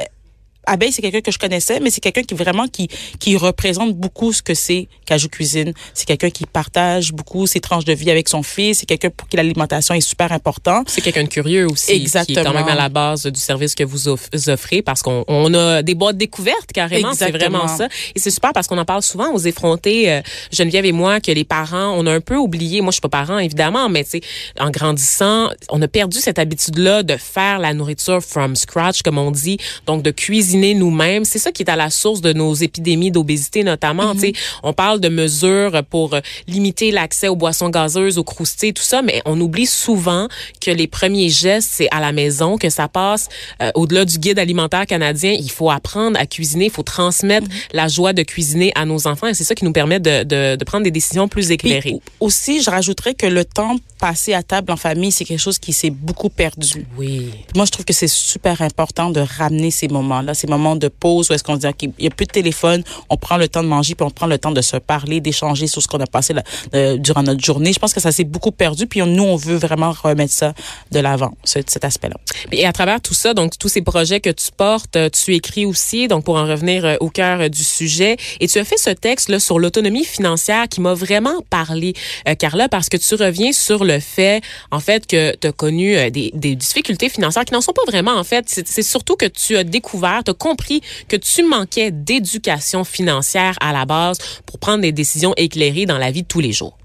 Abeille, 0.65 0.91
c'est 0.91 1.01
quelqu'un 1.01 1.21
que 1.21 1.31
je 1.31 1.39
connaissais, 1.39 1.79
mais 1.79 1.89
c'est 1.89 2.01
quelqu'un 2.01 2.21
qui 2.21 2.35
vraiment 2.35 2.67
qui 2.67 2.87
qui 3.19 3.35
représente 3.37 3.93
beaucoup 3.95 4.33
ce 4.33 4.41
que 4.41 4.53
c'est 4.53 4.87
Cajou 5.05 5.29
Cuisine. 5.29 5.73
C'est 5.93 6.05
quelqu'un 6.05 6.29
qui 6.29 6.45
partage 6.45 7.11
beaucoup 7.11 7.47
ses 7.47 7.59
tranches 7.59 7.85
de 7.85 7.93
vie 7.93 8.11
avec 8.11 8.29
son 8.29 8.43
fils. 8.43 8.79
C'est 8.79 8.85
quelqu'un 8.85 9.09
pour 9.09 9.27
qui 9.27 9.37
l'alimentation 9.37 9.95
est 9.95 10.01
super 10.01 10.31
important. 10.31 10.83
C'est 10.85 11.01
quelqu'un 11.01 11.23
de 11.23 11.29
curieux 11.29 11.65
aussi, 11.65 11.87
qui 11.87 11.91
est 11.93 12.01
Exactement. 12.01 12.43
quand 12.43 12.53
même 12.53 12.67
à 12.67 12.75
la 12.75 12.89
base 12.89 13.25
du 13.25 13.39
service 13.39 13.73
que 13.73 13.83
vous 13.83 14.07
off- 14.09 14.29
offrez, 14.47 14.81
parce 14.81 15.01
qu'on 15.01 15.23
on 15.27 15.53
a 15.53 15.81
des 15.81 15.95
boîtes 15.95 16.17
découvertes 16.17 16.71
carrément, 16.73 17.13
c'est 17.13 17.25
Exactement. 17.29 17.59
vraiment 17.59 17.77
ça. 17.77 17.87
Et 18.15 18.19
c'est 18.19 18.31
super 18.31 18.51
parce 18.53 18.67
qu'on 18.67 18.77
en 18.77 18.85
parle 18.85 19.01
souvent 19.01 19.33
aux 19.33 19.39
effrontés, 19.39 20.11
euh, 20.11 20.21
Geneviève 20.51 20.85
et 20.85 20.91
moi, 20.91 21.19
que 21.19 21.31
les 21.31 21.45
parents, 21.45 21.95
on 21.97 22.05
a 22.05 22.11
un 22.13 22.21
peu 22.21 22.35
oublié, 22.35 22.81
moi 22.81 22.91
je 22.91 22.95
suis 22.95 23.01
pas 23.01 23.09
parent 23.09 23.39
évidemment, 23.39 23.89
mais 23.89 24.03
tu 24.03 24.11
sais, 24.11 24.21
en 24.59 24.69
grandissant, 24.69 25.49
on 25.69 25.81
a 25.81 25.87
perdu 25.87 26.19
cette 26.19 26.37
habitude-là 26.37 27.01
de 27.03 27.17
faire 27.17 27.57
la 27.59 27.73
nourriture 27.73 28.21
from 28.21 28.55
scratch, 28.55 29.01
comme 29.01 29.17
on 29.17 29.31
dit, 29.31 29.57
donc 29.87 30.03
de 30.03 30.11
cuisiner 30.11 30.58
nous-mêmes. 30.73 31.25
C'est 31.25 31.39
ça 31.39 31.51
qui 31.51 31.63
est 31.63 31.69
à 31.69 31.75
la 31.75 31.89
source 31.89 32.21
de 32.21 32.33
nos 32.33 32.53
épidémies 32.53 33.11
d'obésité 33.11 33.63
notamment. 33.63 34.13
Sais, 34.17 34.33
on 34.63 34.73
parle 34.73 34.99
de 34.99 35.09
mesures 35.09 35.81
pour 35.89 36.13
euh, 36.13 36.19
limiter 36.47 36.91
l'accès 36.91 37.27
aux 37.27 37.35
boissons 37.35 37.69
gazeuses, 37.69 38.17
aux 38.17 38.23
croustilles, 38.23 38.73
tout 38.73 38.83
ça, 38.83 39.01
mais 39.01 39.21
on 39.25 39.39
oublie 39.39 39.65
souvent 39.65 40.27
que 40.61 40.71
les 40.71 40.87
premiers 40.87 41.29
gestes, 41.29 41.69
c'est 41.73 41.87
à 41.91 41.99
la 41.99 42.11
maison 42.11 42.57
que 42.57 42.69
ça 42.69 42.87
passe. 42.87 43.27
Euh, 43.61 43.71
Au-delà 43.75 44.05
du 44.05 44.17
guide 44.17 44.39
alimentaire 44.39 44.85
canadien, 44.85 45.31
il 45.31 45.51
faut 45.51 45.69
apprendre 45.71 46.17
à 46.19 46.25
cuisiner, 46.25 46.65
il 46.65 46.71
faut 46.71 46.83
transmettre 46.83 47.47
la 47.73 47.87
joie 47.87 48.13
de 48.13 48.23
cuisiner 48.23 48.71
à 48.75 48.85
nos 48.85 49.07
enfants 49.07 49.27
et 49.27 49.33
c'est 49.33 49.43
ça 49.43 49.55
qui 49.55 49.65
nous 49.65 49.73
permet 49.73 49.99
de, 49.99 50.23
de, 50.23 50.55
de 50.55 50.63
prendre 50.65 50.83
des 50.83 50.91
décisions 50.91 51.27
plus 51.27 51.51
éclairées. 51.51 51.93
au- 52.19 52.27
aussi, 52.27 52.61
je 52.61 52.69
rajouterais 52.69 53.13
que 53.13 53.25
le 53.25 53.45
temps 53.45 53.75
passé 53.99 54.33
à 54.33 54.43
table 54.43 54.71
en 54.71 54.77
famille, 54.77 55.11
c'est 55.11 55.25
quelque 55.25 55.39
chose 55.39 55.59
qui 55.59 55.73
s'est 55.73 55.89
beaucoup 55.89 56.29
perdu. 56.29 56.85
Oui. 56.97 57.31
Moi, 57.55 57.65
je 57.65 57.71
trouve 57.71 57.85
que 57.85 57.93
c'est 57.93 58.07
super 58.07 58.61
important 58.61 59.09
de 59.09 59.19
ramener 59.19 59.71
ces 59.71 59.87
moments-là, 59.89 60.33
ces 60.39 60.47
moments 60.47 60.75
de 60.75 60.87
pause 60.87 61.29
où 61.29 61.33
est-ce 61.33 61.43
qu'on 61.43 61.55
se 61.55 61.59
dit, 61.59 61.67
OK, 61.67 61.83
il 61.83 61.91
n'y 61.99 62.07
a 62.07 62.09
plus 62.09 62.25
de 62.25 62.31
téléphone, 62.31 62.83
on 63.09 63.17
prend 63.17 63.37
le 63.37 63.47
temps 63.47 63.63
de 63.63 63.67
manger, 63.67 63.95
puis 63.95 64.05
on 64.05 64.09
prend 64.09 64.27
le 64.27 64.37
temps 64.37 64.51
de 64.51 64.61
se 64.61 64.77
parler, 64.77 65.19
d'échanger 65.21 65.67
sur 65.67 65.81
ce 65.81 65.87
qu'on 65.87 65.99
a 65.99 66.07
passé 66.07 66.33
euh, 66.73 66.97
durant 66.97 67.23
notre 67.23 67.43
journée. 67.43 67.73
Je 67.73 67.79
pense 67.79 67.93
que 67.93 67.99
ça 67.99 68.11
s'est 68.11 68.23
beaucoup 68.23 68.51
perdu, 68.51 68.87
puis 68.87 69.01
nous, 69.01 69.23
on 69.23 69.35
veut 69.35 69.57
vraiment 69.57 69.91
remettre 69.91 70.33
ça 70.33 70.53
de 70.91 70.99
l'avant, 70.99 71.33
ce- 71.43 71.59
cet 71.67 71.83
aspect-là. 71.85 72.15
Et 72.51 72.65
à 72.65 72.73
travers 72.73 73.01
tout 73.01 73.13
ça, 73.13 73.33
donc 73.33 73.57
tous 73.57 73.69
ces 73.69 73.81
projets 73.81 74.19
que 74.19 74.29
tu 74.29 74.47
portes, 74.55 74.95
euh, 74.95 75.09
tu 75.09 75.35
écris 75.35 75.65
aussi, 75.65 76.07
donc 76.07 76.23
pour 76.23 76.35
en 76.35 76.45
revenir 76.45 76.85
euh, 76.85 76.95
au 76.99 77.09
cœur 77.09 77.49
du 77.49 77.63
sujet, 77.63 78.17
et 78.39 78.47
tu 78.47 78.59
as 78.59 78.65
fait 78.65 78.77
ce 78.77 78.89
texte 78.89 79.29
là 79.29 79.39
sur 79.39 79.59
l'autonomie 79.59 80.05
financière 80.05 80.67
qui 80.67 80.81
m'a 80.81 80.93
vraiment 80.93 81.41
parlé, 81.49 81.93
euh, 82.27 82.35
Carla, 82.35 82.69
parce 82.69 82.89
que 82.89 82.97
tu 82.97 83.15
reviens 83.15 83.51
sur 83.51 83.83
le 83.83 83.99
fait, 83.99 84.41
en 84.71 84.79
fait, 84.79 85.05
que 85.05 85.35
tu 85.35 85.47
as 85.47 85.51
connu 85.51 85.95
des, 86.11 86.31
difficultés 86.55 87.09
financières 87.09 87.45
qui 87.45 87.53
n'en 87.53 87.61
sont 87.61 87.73
pas 87.73 87.83
vraiment, 87.87 88.15
en 88.15 88.23
fait. 88.23 88.45
C'est 88.47 88.83
surtout 88.83 89.15
que 89.15 89.25
tu 89.25 89.57
as 89.57 89.63
découvert, 89.63 90.23
compris 90.31 90.81
que 91.07 91.15
tu 91.15 91.43
manquais 91.43 91.91
d'éducation 91.91 92.83
financière 92.83 93.55
à 93.61 93.73
la 93.73 93.85
base 93.85 94.17
pour 94.45 94.59
prendre 94.59 94.81
des 94.81 94.91
décisions 94.91 95.33
éclairées 95.37 95.85
dans 95.85 95.97
la 95.97 96.11
vie 96.11 96.23
de 96.23 96.27
tous 96.27 96.39
les 96.39 96.51
jours. 96.51 96.77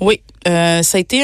Oui, 0.00 0.20
euh, 0.48 0.82
ça 0.82 0.98
a 0.98 1.00
été 1.00 1.22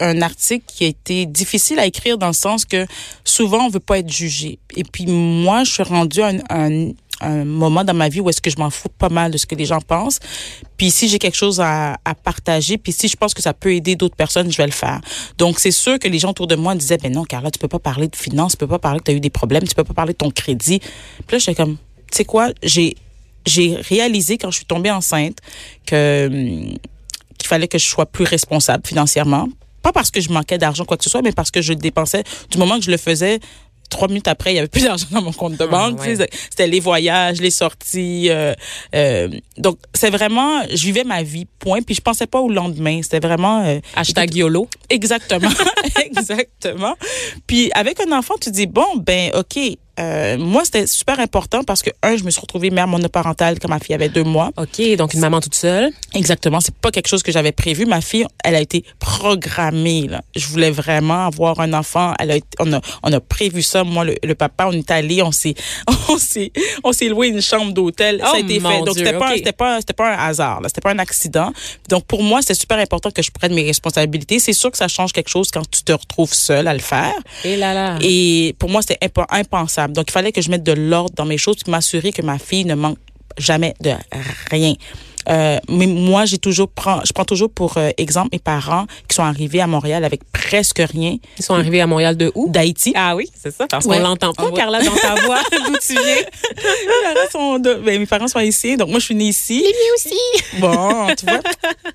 un, 0.00 0.22
article 0.22 0.64
qui 0.66 0.84
a 0.84 0.88
été 0.88 1.26
difficile 1.26 1.78
à 1.78 1.86
écrire 1.86 2.18
dans 2.18 2.28
le 2.28 2.32
sens 2.32 2.64
que 2.64 2.86
souvent 3.24 3.66
on 3.66 3.68
veut 3.68 3.80
pas 3.80 3.98
être 3.98 4.10
jugé. 4.10 4.58
Et 4.76 4.84
puis 4.84 5.06
moi, 5.06 5.64
je 5.64 5.72
suis 5.72 5.82
rendue 5.82 6.22
à 6.22 6.32
un, 6.50 6.90
un 7.20 7.44
moment 7.44 7.84
dans 7.84 7.94
ma 7.94 8.08
vie 8.08 8.20
où 8.20 8.28
est-ce 8.28 8.40
que 8.40 8.50
je 8.50 8.58
m'en 8.58 8.70
fous 8.70 8.88
pas 8.88 9.08
mal 9.08 9.30
de 9.30 9.38
ce 9.38 9.46
que 9.46 9.54
les 9.54 9.64
gens 9.64 9.80
pensent. 9.80 10.18
Puis 10.76 10.90
si 10.90 11.08
j'ai 11.08 11.18
quelque 11.18 11.36
chose 11.36 11.60
à, 11.60 11.96
partager, 12.22 12.78
puis 12.78 12.92
si 12.92 13.08
je 13.08 13.16
pense 13.16 13.34
que 13.34 13.42
ça 13.42 13.52
peut 13.52 13.74
aider 13.74 13.96
d'autres 13.96 14.16
personnes, 14.16 14.50
je 14.50 14.56
vais 14.56 14.66
le 14.66 14.72
faire. 14.72 15.00
Donc 15.38 15.58
c'est 15.58 15.70
sûr 15.70 15.98
que 15.98 16.08
les 16.08 16.18
gens 16.18 16.30
autour 16.30 16.46
de 16.46 16.56
moi 16.56 16.74
disaient, 16.74 16.98
ben 16.98 17.12
non, 17.12 17.24
Carla, 17.24 17.50
tu 17.50 17.58
peux 17.58 17.68
pas 17.68 17.78
parler 17.78 18.08
de 18.08 18.16
finances, 18.16 18.52
tu 18.52 18.58
peux 18.58 18.66
pas 18.66 18.78
parler 18.78 19.00
que 19.00 19.04
tu 19.04 19.10
as 19.10 19.14
eu 19.14 19.20
des 19.20 19.30
problèmes, 19.30 19.66
tu 19.66 19.74
peux 19.74 19.84
pas 19.84 19.94
parler 19.94 20.12
de 20.12 20.18
ton 20.18 20.30
crédit. 20.30 20.78
Puis 20.78 21.32
là, 21.32 21.38
j'étais 21.38 21.54
comme, 21.54 21.76
tu 22.10 22.16
sais 22.16 22.24
quoi, 22.24 22.50
j'ai 22.62 22.96
j'ai 23.46 23.74
réalisé 23.74 24.38
quand 24.38 24.50
je 24.50 24.56
suis 24.56 24.64
tombée 24.64 24.90
enceinte 24.90 25.38
que 25.86 26.26
hum, 26.26 26.78
qu'il 27.38 27.48
fallait 27.48 27.68
que 27.68 27.78
je 27.78 27.84
sois 27.84 28.06
plus 28.06 28.24
responsable 28.24 28.86
financièrement. 28.86 29.48
Pas 29.82 29.92
parce 29.92 30.10
que 30.10 30.18
je 30.18 30.32
manquais 30.32 30.56
d'argent, 30.56 30.86
quoi 30.86 30.96
que 30.96 31.04
ce 31.04 31.10
soit, 31.10 31.20
mais 31.20 31.32
parce 31.32 31.50
que 31.50 31.60
je 31.60 31.74
dépensais. 31.74 32.24
Du 32.50 32.56
moment 32.56 32.78
que 32.78 32.84
je 32.84 32.90
le 32.90 32.96
faisais, 32.96 33.38
trois 33.90 34.08
minutes 34.08 34.28
après, 34.28 34.52
il 34.52 34.56
y 34.56 34.58
avait 34.58 34.68
plus 34.68 34.84
d'argent 34.84 35.06
dans 35.10 35.22
mon 35.22 35.32
compte 35.32 35.56
de 35.56 35.66
banque. 35.66 36.00
ouais. 36.00 36.10
Tu 36.10 36.16
sais, 36.16 36.28
C'était 36.50 36.66
les 36.66 36.80
voyages, 36.80 37.40
les 37.40 37.50
sorties. 37.50 38.28
euh, 38.30 38.54
euh, 38.94 39.28
donc, 39.58 39.78
c'est 39.94 40.10
vraiment, 40.10 40.62
je 40.68 40.84
vivais 40.84 41.04
ma 41.04 41.22
vie, 41.22 41.46
point. 41.58 41.82
Puis 41.82 41.94
je 41.94 42.00
pensais 42.00 42.26
pas 42.26 42.40
au 42.40 42.50
lendemain. 42.50 43.00
C'était 43.02 43.20
vraiment... 43.24 43.64
euh, 43.64 43.78
Hashtag 43.96 44.34
YOLO. 44.34 44.68
Exactement, 44.90 45.50
exactement. 46.04 46.94
Puis 47.46 47.70
avec 47.74 48.00
un 48.00 48.12
enfant, 48.16 48.34
tu 48.40 48.50
dis 48.50 48.66
bon 48.66 48.84
ben 48.96 49.30
ok. 49.34 49.58
Euh, 50.00 50.36
moi, 50.38 50.62
c'était 50.64 50.86
super 50.86 51.20
important 51.20 51.62
parce 51.64 51.82
que, 51.82 51.90
un, 52.02 52.16
je 52.16 52.24
me 52.24 52.30
suis 52.30 52.40
retrouvée 52.40 52.70
mère 52.70 52.88
monoparentale 52.88 53.58
quand 53.60 53.68
ma 53.68 53.78
fille 53.78 53.94
avait 53.94 54.08
deux 54.08 54.24
mois. 54.24 54.50
OK, 54.56 54.96
donc 54.96 55.14
une 55.14 55.20
maman 55.20 55.40
toute 55.40 55.54
seule. 55.54 55.90
Exactement. 56.14 56.60
C'est 56.60 56.74
pas 56.74 56.90
quelque 56.90 57.06
chose 57.08 57.22
que 57.22 57.30
j'avais 57.32 57.52
prévu. 57.52 57.86
Ma 57.86 58.00
fille, 58.00 58.26
elle 58.42 58.54
a 58.56 58.60
été 58.60 58.84
programmée, 58.98 60.06
là. 60.08 60.20
Je 60.36 60.46
voulais 60.46 60.70
vraiment 60.70 61.26
avoir 61.26 61.60
un 61.60 61.72
enfant. 61.72 62.12
Elle 62.18 62.30
a 62.32 62.36
été- 62.36 62.46
on 62.60 62.72
a, 62.72 62.80
on 63.02 63.12
a 63.12 63.20
prévu 63.20 63.62
ça. 63.62 63.84
Moi, 63.84 64.04
le, 64.04 64.14
le 64.22 64.34
papa, 64.34 64.66
on 64.68 64.72
est 64.72 64.90
allé, 64.90 65.22
on 65.22 65.32
s'est, 65.32 65.54
on 66.08 66.18
s'est, 66.18 66.52
on 66.82 66.92
s'est 66.92 67.08
loué 67.08 67.28
une 67.28 67.40
chambre 67.40 67.72
d'hôtel. 67.72 68.20
ça 68.20 68.30
Oh, 68.32 68.36
a 68.36 68.40
été 68.40 68.60
mon 68.60 68.70
fait. 68.70 68.78
Donc, 68.82 68.96
c'était 68.98 69.12
pas, 69.18 69.32
c'était 69.34 69.52
pas, 69.52 69.80
c'était 69.80 69.92
pas 69.92 70.14
un 70.14 70.28
hasard. 70.28 70.60
C'était 70.66 70.80
pas 70.80 70.90
un 70.90 70.98
accident. 70.98 71.52
Donc, 71.88 72.04
pour 72.06 72.22
moi, 72.22 72.40
c'est 72.42 72.54
super 72.54 72.78
important 72.78 73.10
que 73.10 73.22
je 73.22 73.30
prenne 73.30 73.54
mes 73.54 73.64
responsabilités. 73.64 74.38
C'est 74.38 74.52
sûr 74.52 74.70
que 74.70 74.76
ça 74.78 74.88
change 74.88 75.12
quelque 75.12 75.28
chose 75.30 75.50
quand 75.50 75.68
tu 75.70 75.82
te 75.82 75.92
retrouves 75.92 76.32
seule 76.34 76.66
à 76.68 76.74
le 76.74 76.80
faire. 76.80 77.14
Et 77.44 77.56
là 77.56 77.72
là. 77.74 77.98
Et 78.02 78.54
pour 78.58 78.68
moi, 78.70 78.82
c'était 78.82 78.98
imp- 79.04 79.26
Donc, 79.92 80.06
il 80.08 80.12
fallait 80.12 80.32
que 80.32 80.40
je 80.42 80.50
mette 80.50 80.62
de 80.62 80.72
l'ordre 80.72 81.14
dans 81.14 81.26
mes 81.26 81.38
choses, 81.38 81.56
puis 81.62 81.70
m'assurer 81.70 82.12
que 82.12 82.22
ma 82.22 82.38
fille 82.38 82.64
ne 82.64 82.74
manque 82.74 82.98
jamais 83.38 83.74
de 83.80 83.92
rien. 84.50 84.74
Euh, 85.30 85.58
mais 85.70 85.86
moi, 85.86 86.26
j'ai 86.26 86.36
toujours 86.36 86.68
prends, 86.68 87.00
je 87.02 87.10
prends 87.14 87.24
toujours 87.24 87.48
pour 87.50 87.78
euh, 87.78 87.88
exemple 87.96 88.28
mes 88.32 88.38
parents 88.38 88.84
qui 89.08 89.14
sont 89.14 89.22
arrivés 89.22 89.62
à 89.62 89.66
Montréal 89.66 90.04
avec 90.04 90.20
presque 90.30 90.80
rien 90.80 91.16
Ils 91.38 91.42
sont 91.42 91.54
arrivés 91.54 91.80
à 91.80 91.86
Montréal 91.86 92.14
de 92.18 92.30
où? 92.34 92.50
d'Haïti. 92.50 92.92
Ah 92.94 93.16
oui, 93.16 93.30
c'est 93.34 93.50
ça, 93.50 93.66
parce 93.66 93.86
qu'on 93.86 93.92
Ouais. 93.92 94.00
l'entend 94.00 94.34
pas, 94.34 94.50
Ah. 94.52 94.54
Carla, 94.54 94.82
dans 94.84 94.94
ta 94.94 95.14
voix, 95.24 95.40
d'où 95.50 95.72
tu 95.80 95.94
viens? 95.94 96.02
mes, 96.02 97.14
parents 97.14 97.30
sont 97.32 97.58
de- 97.58 97.74
ben, 97.76 97.98
mes 98.00 98.04
parents 98.06 98.28
sont 98.28 98.38
haïtiens, 98.38 98.76
donc 98.76 98.90
moi 98.90 98.98
je 98.98 99.06
suis 99.06 99.14
née 99.14 99.28
ici. 99.28 99.64
aussi. 99.94 100.60
Bon, 100.60 101.06
tu 101.16 101.24
vois, 101.24 101.40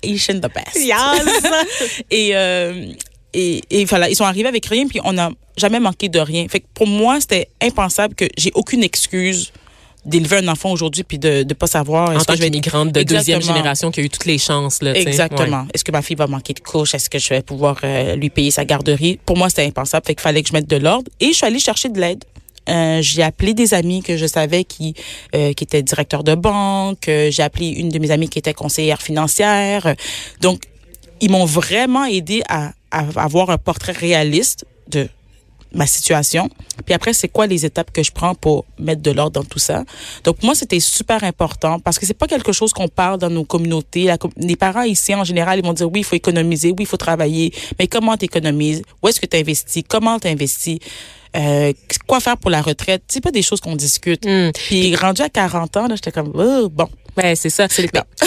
Asian 0.04 0.40
the 0.40 0.52
best. 0.52 0.74
Yes. 0.74 1.42
Et, 2.10 2.30
euh, 2.34 2.86
et, 3.32 3.62
et 3.70 3.84
voilà, 3.84 4.08
ils 4.08 4.16
sont 4.16 4.24
arrivés 4.24 4.48
avec 4.48 4.66
rien, 4.66 4.86
puis 4.86 5.00
on 5.04 5.12
n'a 5.12 5.30
jamais 5.56 5.80
manqué 5.80 6.08
de 6.08 6.18
rien. 6.18 6.46
Fait 6.48 6.60
que 6.60 6.66
pour 6.74 6.86
moi, 6.86 7.20
c'était 7.20 7.48
impensable 7.60 8.14
que 8.14 8.26
j'ai 8.36 8.50
aucune 8.54 8.82
excuse 8.82 9.52
d'élever 10.06 10.38
un 10.38 10.48
enfant 10.48 10.70
aujourd'hui 10.70 11.02
puis 11.02 11.18
de 11.18 11.44
ne 11.46 11.54
pas 11.54 11.66
savoir 11.66 12.10
en 12.10 12.20
tant 12.20 12.34
qu'immigrante 12.34 12.92
de 12.92 13.02
deuxième 13.02 13.42
génération 13.42 13.90
qui 13.90 14.00
a 14.00 14.02
eu 14.02 14.08
toutes 14.08 14.24
les 14.24 14.38
chances. 14.38 14.82
Là. 14.82 14.96
Exactement. 14.96 15.66
Est-ce 15.74 15.84
que 15.84 15.92
ma 15.92 16.02
fille 16.02 16.16
va 16.16 16.26
manquer 16.26 16.54
de 16.54 16.60
couche? 16.60 16.94
Est-ce 16.94 17.10
que 17.10 17.18
je 17.18 17.28
vais 17.28 17.42
pouvoir 17.42 17.78
euh, 17.84 18.16
lui 18.16 18.30
payer 18.30 18.50
sa 18.50 18.64
garderie? 18.64 19.18
Pour 19.26 19.36
moi, 19.36 19.50
c'était 19.50 19.66
impensable. 19.66 20.06
Fait 20.06 20.14
qu'il 20.14 20.22
fallait 20.22 20.42
que 20.42 20.48
je 20.48 20.54
mette 20.54 20.68
de 20.68 20.76
l'ordre. 20.76 21.10
Et 21.20 21.28
je 21.28 21.32
suis 21.32 21.46
allée 21.46 21.58
chercher 21.58 21.90
de 21.90 22.00
l'aide. 22.00 22.24
Euh, 22.68 23.00
j'ai 23.02 23.22
appelé 23.22 23.54
des 23.54 23.74
amis 23.74 24.02
que 24.02 24.16
je 24.16 24.26
savais 24.26 24.64
qui 24.64 24.94
euh, 25.34 25.52
qui 25.52 25.64
étaient 25.64 25.82
directeurs 25.82 26.24
de 26.24 26.34
banque. 26.34 27.08
Euh, 27.08 27.30
j'ai 27.30 27.42
appelé 27.42 27.68
une 27.68 27.88
de 27.88 27.98
mes 27.98 28.10
amies 28.10 28.28
qui 28.28 28.38
était 28.38 28.54
conseillère 28.54 29.02
financière. 29.02 29.94
Donc, 30.40 30.62
ils 31.20 31.30
m'ont 31.30 31.44
vraiment 31.44 32.04
aidé 32.04 32.42
à, 32.48 32.72
à 32.90 33.04
avoir 33.16 33.50
un 33.50 33.58
portrait 33.58 33.92
réaliste 33.92 34.64
de 34.88 35.08
ma 35.72 35.86
situation. 35.86 36.48
Puis 36.84 36.94
après, 36.94 37.12
c'est 37.12 37.28
quoi 37.28 37.46
les 37.46 37.64
étapes 37.64 37.92
que 37.92 38.02
je 38.02 38.10
prends 38.10 38.34
pour 38.34 38.64
mettre 38.78 39.02
de 39.02 39.10
l'ordre 39.10 39.40
dans 39.40 39.44
tout 39.44 39.58
ça? 39.58 39.84
Donc 40.24 40.42
moi, 40.42 40.54
c'était 40.54 40.80
super 40.80 41.22
important 41.24 41.78
parce 41.78 41.98
que 41.98 42.06
c'est 42.06 42.14
pas 42.14 42.26
quelque 42.26 42.52
chose 42.52 42.72
qu'on 42.72 42.88
parle 42.88 43.18
dans 43.18 43.30
nos 43.30 43.44
communautés. 43.44 44.04
La, 44.04 44.16
les 44.36 44.56
parents 44.56 44.82
ici, 44.82 45.14
en 45.14 45.24
général, 45.24 45.58
ils 45.58 45.64
vont 45.64 45.72
dire 45.72 45.90
oui, 45.90 46.00
il 46.00 46.04
faut 46.04 46.16
économiser, 46.16 46.70
oui, 46.70 46.80
il 46.80 46.86
faut 46.86 46.96
travailler. 46.96 47.52
Mais 47.78 47.86
comment 47.86 48.16
tu 48.16 48.24
économises? 48.24 48.82
Où 49.02 49.08
est-ce 49.08 49.20
que 49.20 49.26
tu 49.26 49.36
investis? 49.36 49.84
Comment 49.88 50.18
tu 50.18 50.28
investis? 50.28 50.78
Euh, 51.36 51.72
quoi 52.08 52.18
faire 52.18 52.36
pour 52.36 52.50
la 52.50 52.60
retraite? 52.60 53.04
C'est 53.06 53.22
pas 53.22 53.30
des 53.30 53.42
choses 53.42 53.60
qu'on 53.60 53.76
discute. 53.76 54.26
Mm. 54.26 54.50
Puis 54.52 54.96
rendu 54.96 55.22
à 55.22 55.28
40 55.28 55.76
ans, 55.76 55.86
là, 55.86 55.94
j'étais 55.94 56.10
comme, 56.10 56.32
oh, 56.34 56.68
bon, 56.68 56.88
C'est 57.34 57.50
ça. 57.50 57.66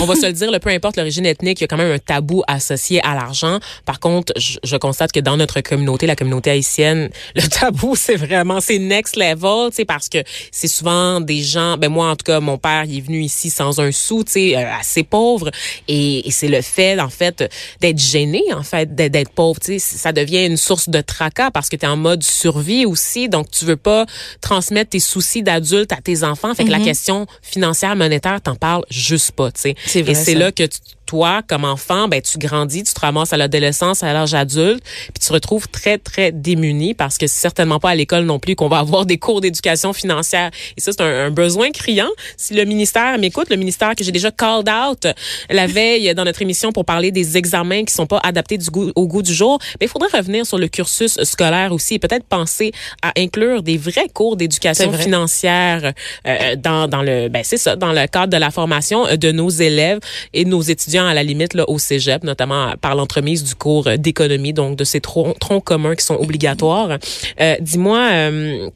On 0.02 0.06
va 0.06 0.16
se 0.16 0.26
le 0.26 0.34
dire, 0.34 0.52
le 0.52 0.60
peu 0.60 0.70
importe 0.70 0.98
l'origine 0.98 1.26
ethnique, 1.26 1.60
il 1.62 1.64
y 1.64 1.66
a 1.66 1.68
quand 1.68 1.78
même 1.78 1.92
un 1.92 2.00
tabou 2.00 2.44
associé 2.48 3.02
à 3.06 3.16
l'argent. 3.16 3.60
Par 3.86 4.00
contre, 4.00 4.34
je, 4.38 4.58
je, 4.64 4.76
constate 4.76 5.12
que 5.12 5.20
dans 5.20 5.38
notre 5.38 5.62
communauté, 5.62 6.08
la 6.08 6.16
communauté 6.16 6.50
haïtienne, 6.52 7.10
le 7.36 7.48
tabou, 7.48 7.96
c'est 7.96 8.16
vraiment, 8.16 8.60
c'est 8.60 8.80
next 8.80 9.16
level, 9.16 9.70
tu 9.70 9.78
sais, 9.78 9.86
parce 9.86 10.10
que 10.10 10.20
c'est 10.52 10.68
souvent 10.68 11.22
des 11.22 11.42
gens, 11.42 11.78
ben 11.78 11.90
moi, 11.90 12.10
en 12.10 12.16
tout 12.16 12.26
cas, 12.26 12.40
mon 12.40 12.58
père, 12.58 12.84
il 12.86 12.98
est 12.98 13.02
venu 13.02 13.22
ici 13.22 13.50
sans 13.50 13.80
un 13.80 13.92
sou, 13.92 14.24
tu 14.24 14.34
sais, 14.34 14.58
euh, 14.58 14.74
assez 14.80 15.04
pauvre. 15.04 15.52
Et, 15.88 16.28
et 16.28 16.32
c'est 16.32 16.50
le 16.50 16.62
fait, 16.62 17.00
en 17.00 17.10
fait, 17.10 17.50
d'être 17.80 18.00
gêné, 18.00 18.44
en 18.54 18.64
fait, 18.64 18.94
d'être 18.94 19.32
pauvre, 19.32 19.60
tu 19.60 19.80
sais, 19.80 19.80
ça 19.80 20.12
devient 20.12 20.46
une 20.46 20.58
source 20.58 20.90
de 20.90 21.02
tracas 21.02 21.52
parce 21.52 21.70
que 21.70 21.76
tu 21.76 21.86
es 21.86 21.90
en 21.90 21.98
mode 21.98 22.24
survie 22.24 22.86
aussi. 22.86 23.30
Donc, 23.30 23.50
tu 23.52 23.66
veux 23.66 23.78
pas 23.78 24.06
transmettre 24.42 24.92
tes 24.92 25.00
soucis 25.00 25.44
d'adulte 25.44 25.92
à 25.92 25.98
tes 25.98 26.24
enfants. 26.24 26.54
Fait 26.54 26.66
que 26.66 26.74
Mm-hmm. 26.74 26.80
la 26.80 26.86
question 26.86 27.28
financière, 27.42 27.96
monétaire, 27.96 28.42
t'en 28.42 28.56
parles 28.56 28.83
juste 28.90 29.32
pas, 29.34 29.52
tu 29.52 29.62
sais. 29.62 29.76
Et 30.12 30.16
c'est 30.16 30.34
là 30.40 30.52
que 30.52 30.64
tu- 30.64 30.80
toi, 31.06 31.42
comme 31.48 31.66
enfant, 31.66 32.08
ben 32.08 32.22
tu 32.22 32.38
grandis, 32.38 32.84
tu 32.84 32.94
te 32.94 33.00
ramasses 33.00 33.34
à 33.34 33.38
l'adolescence, 33.38 34.04
à 34.04 34.14
l'âge 34.14 34.34
adulte, 34.34 34.84
puis 34.84 35.20
tu 35.20 35.28
te 35.28 35.34
retrouves 35.34 35.68
très 35.68 35.98
très 35.98 36.32
démuni 36.32 36.94
parce 36.94 37.18
que 37.18 37.28
c'est 37.28 37.42
certainement 37.42 37.80
pas 37.80 37.92
à 37.92 37.96
l'école 37.96 38.26
non 38.26 38.40
plus 38.40 38.56
qu'on 38.56 38.68
va 38.68 38.78
avoir 38.84 39.06
des 39.06 39.18
cours 39.18 39.42
d'éducation 39.42 39.94
financière. 39.94 40.52
Et 40.78 40.82
ça 40.82 40.92
c'est 40.92 41.02
un, 41.02 41.26
un 41.26 41.32
besoin 41.32 41.72
criant. 41.72 42.10
Si 42.38 42.54
le 42.54 42.66
ministère 42.66 43.18
m'écoute, 43.18 43.50
le 43.50 43.56
ministère 43.56 43.96
que 43.96 44.04
j'ai 44.04 44.12
déjà 44.12 44.32
called 44.32 44.70
out 44.70 45.08
la 45.50 45.68
veille 45.74 46.14
dans 46.16 46.26
notre 46.26 46.42
émission 46.42 46.72
pour 46.72 46.86
parler 46.86 47.12
des 47.12 47.38
examens 47.38 47.84
qui 47.86 47.94
sont 47.94 48.08
pas 48.08 48.20
adaptés 48.24 48.58
du 48.58 48.70
goût, 48.70 48.92
au 48.96 49.08
goût 49.08 49.22
du 49.22 49.34
jour, 49.34 49.60
ben 49.80 49.86
il 49.86 49.90
faudrait 49.90 50.16
revenir 50.18 50.46
sur 50.46 50.58
le 50.58 50.68
cursus 50.68 51.22
scolaire 51.24 51.72
aussi 51.72 51.96
et 51.96 52.00
peut-être 52.00 52.26
penser 52.26 52.72
à 53.02 53.12
inclure 53.18 53.64
des 53.64 53.78
vrais 53.78 54.10
cours 54.14 54.38
d'éducation 54.38 54.90
vrai. 54.92 55.04
financière 55.04 55.94
euh, 56.28 56.56
dans 56.56 56.88
dans 56.88 57.02
le 57.02 57.30
ben 57.30 57.44
c'est 57.44 57.58
ça 57.58 57.76
dans 57.76 57.92
le 57.92 58.08
cadre 58.08 58.34
de 58.34 58.38
la 58.38 58.52
formation 58.52 59.06
de 59.16 59.32
nos 59.32 59.50
élèves 59.50 60.00
et 60.34 60.46
nos 60.46 60.62
étudiants 60.62 60.93
à 61.02 61.14
la 61.14 61.24
limite 61.24 61.54
là 61.54 61.70
au 61.70 61.80
cégep 61.80 62.24
notamment 62.24 62.74
par 62.82 62.96
l'entremise 62.96 63.44
du 63.44 63.56
cours 63.56 63.88
euh, 63.88 63.98
d'économie 63.98 64.54
donc 64.54 64.78
de 64.78 64.84
ces 64.84 65.02
troncs, 65.02 65.38
troncs 65.40 65.64
communs 65.64 65.96
qui 65.96 66.06
sont 66.06 66.16
obligatoires. 66.16 66.98
Euh, 67.40 67.56
dis-moi 67.60 68.00
euh, 68.12 68.70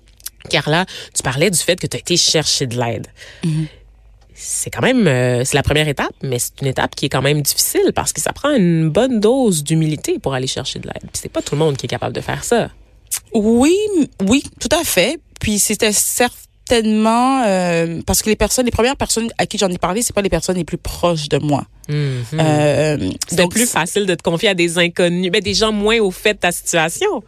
Carla, 0.50 0.86
tu 1.14 1.24
parlais 1.24 1.52
du 1.52 1.60
fait 1.60 1.80
que 1.80 1.88
tu 1.88 1.98
as 1.98 2.00
été 2.00 2.18
chercher 2.18 2.68
de 2.68 2.78
l'aide. 2.78 3.08
C'est 4.34 4.70
quand 4.70 4.82
même 4.82 5.08
euh, 5.08 5.44
c'est 5.44 5.56
la 5.56 5.64
première 5.64 5.88
étape, 5.88 6.14
mais 6.22 6.40
c'est 6.40 6.62
une 6.62 6.68
étape 6.68 6.96
qui 6.96 7.08
est 7.08 7.10
quand 7.10 7.22
même 7.24 7.42
difficile 7.42 7.92
parce 7.96 8.14
que 8.14 8.22
ça 8.22 8.34
prend 8.34 8.52
une 8.56 8.90
bonne 8.90 9.20
dose 9.20 9.64
d'humilité 9.64 10.20
pour 10.20 10.34
aller 10.34 10.48
chercher 10.48 10.80
de 10.80 10.88
l'aide. 10.88 11.10
C'est 11.14 11.32
pas 11.32 11.42
tout 11.42 11.56
le 11.56 11.60
monde 11.60 11.76
qui 11.76 11.88
est 11.88 11.90
capable 11.90 12.14
de 12.14 12.22
faire 12.22 12.44
ça. 12.44 12.70
Oui, 13.34 13.76
oui, 14.28 14.44
tout 14.60 14.70
à 14.72 14.84
fait. 14.84 15.20
Puis 15.40 15.60
c'était 15.60 15.92
certainement 16.68 17.44
euh, 17.46 18.02
parce 18.06 18.22
que 18.22 18.30
les 18.30 18.36
personnes, 18.36 18.66
les 18.66 18.72
premières 18.72 18.96
personnes 18.96 19.30
à 19.38 19.46
qui 19.46 19.58
j'en 19.58 19.70
ai 19.70 19.78
parlé, 19.78 20.02
c'est 20.02 20.14
pas 20.14 20.22
les 20.22 20.30
personnes 20.30 20.58
les 20.58 20.64
plus 20.64 20.78
proches 20.78 21.30
de 21.30 21.38
moi. 21.38 21.66
Euh, 22.34 22.98
C'était 23.28 23.42
donc 23.44 23.52
plus 23.52 23.66
facile 23.66 24.06
de 24.06 24.16
te 24.16 24.22
confier 24.24 24.50
à 24.50 24.54
des 24.54 24.78
inconnus, 24.78 25.32
ben, 25.32 25.42
des 25.42 25.54
gens 25.54 25.72
moins 25.72 26.00
au 26.00 26.12
fait 26.12 26.34
de 26.34 26.40
ta 26.40 26.52
situation. 26.52 27.24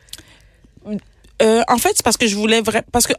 Euh, 1.41 1.62
en 1.69 1.77
fait, 1.77 1.91
c'est 1.96 2.03
parce 2.03 2.17
que 2.17 2.27
je 2.27 2.36
voulais 2.36 2.62
vraiment 2.62 2.84
parce 2.91 3.08
que 3.08 3.13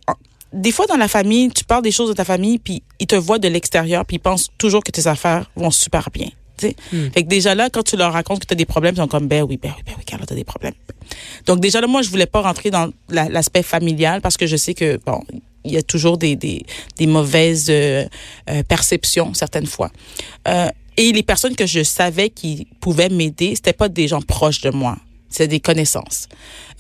des 0.53 0.73
fois 0.73 0.87
dans 0.87 0.97
la 0.97 1.09
famille, 1.09 1.49
tu 1.51 1.65
parles 1.65 1.83
des 1.83 1.93
choses 1.93 2.09
de 2.11 2.15
ta 2.15 2.25
famille 2.25 2.59
puis 2.59 2.83
ils 2.99 3.07
te 3.07 3.17
voient 3.17 3.39
de 3.39 3.49
l'extérieur 3.49 4.05
puis 4.05 4.17
ils 4.17 4.21
pensent 4.21 4.49
toujours 4.59 4.85
que 4.85 4.91
tes 4.91 5.07
affaires 5.07 5.51
vont 5.57 5.71
super 5.71 6.11
bien. 6.13 6.29
tu 6.59 6.69
sais. 6.69 6.77
Fait 7.15 7.23
que 7.23 7.29
déjà 7.29 7.55
là, 7.55 7.71
quand 7.71 7.83
tu 7.83 7.97
leur 7.97 8.13
racontes 8.13 8.41
que 8.41 8.47
tu 8.47 8.53
as 8.53 8.57
des 8.57 8.67
problèmes, 8.67 8.95
ils 8.95 8.99
sont 9.01 9.09
comme 9.09 9.27
ben 9.27 9.43
oui, 9.43 9.57
ben 9.57 9.73
oui, 9.77 9.83
ben 9.87 9.95
oui, 9.97 10.05
Carla, 10.05 10.27
t'as 10.27 10.35
des 10.35 10.45
problèmes. 10.45 10.75
Donc 11.47 11.61
déjà 11.61 11.81
là, 11.81 11.87
moi, 11.87 12.03
je 12.03 12.11
voulais 12.11 12.27
pas 12.27 12.43
rentrer 12.43 12.71
dans 12.71 12.91
la- 13.09 13.29
l'aspect 13.31 13.63
familial 13.63 14.21
parce 14.21 14.37
que 14.37 14.47
je 14.47 14.57
sais 14.57 14.75
que 14.75 14.99
bon, 15.07 15.23
il 15.65 15.73
y 15.73 15.77
a 15.77 15.83
toujours 15.83 16.19
des 16.19 16.37
des, 16.37 16.65
des 16.97 17.07
mauvaises 17.07 17.69
euh, 17.71 18.05
euh, 18.49 18.63
perceptions 18.63 19.35
certaines 19.35 19.67
fois. 19.67 19.91
Euh, 20.49 20.69
et 20.97 21.13
les 21.13 21.23
personnes 21.23 21.57
que 21.57 21.67
je 21.67 21.83
savais 21.83 22.31
qui 22.31 22.67
pouvaient 22.81 23.09
m'aider, 23.09 23.55
c'était 23.55 23.73
pas 23.73 23.89
des 23.89 24.09
gens 24.09 24.21
proches 24.21 24.61
de 24.61 24.71
moi. 24.71 24.97
C'est 25.29 25.47
des 25.47 25.61
connaissances. 25.61 26.29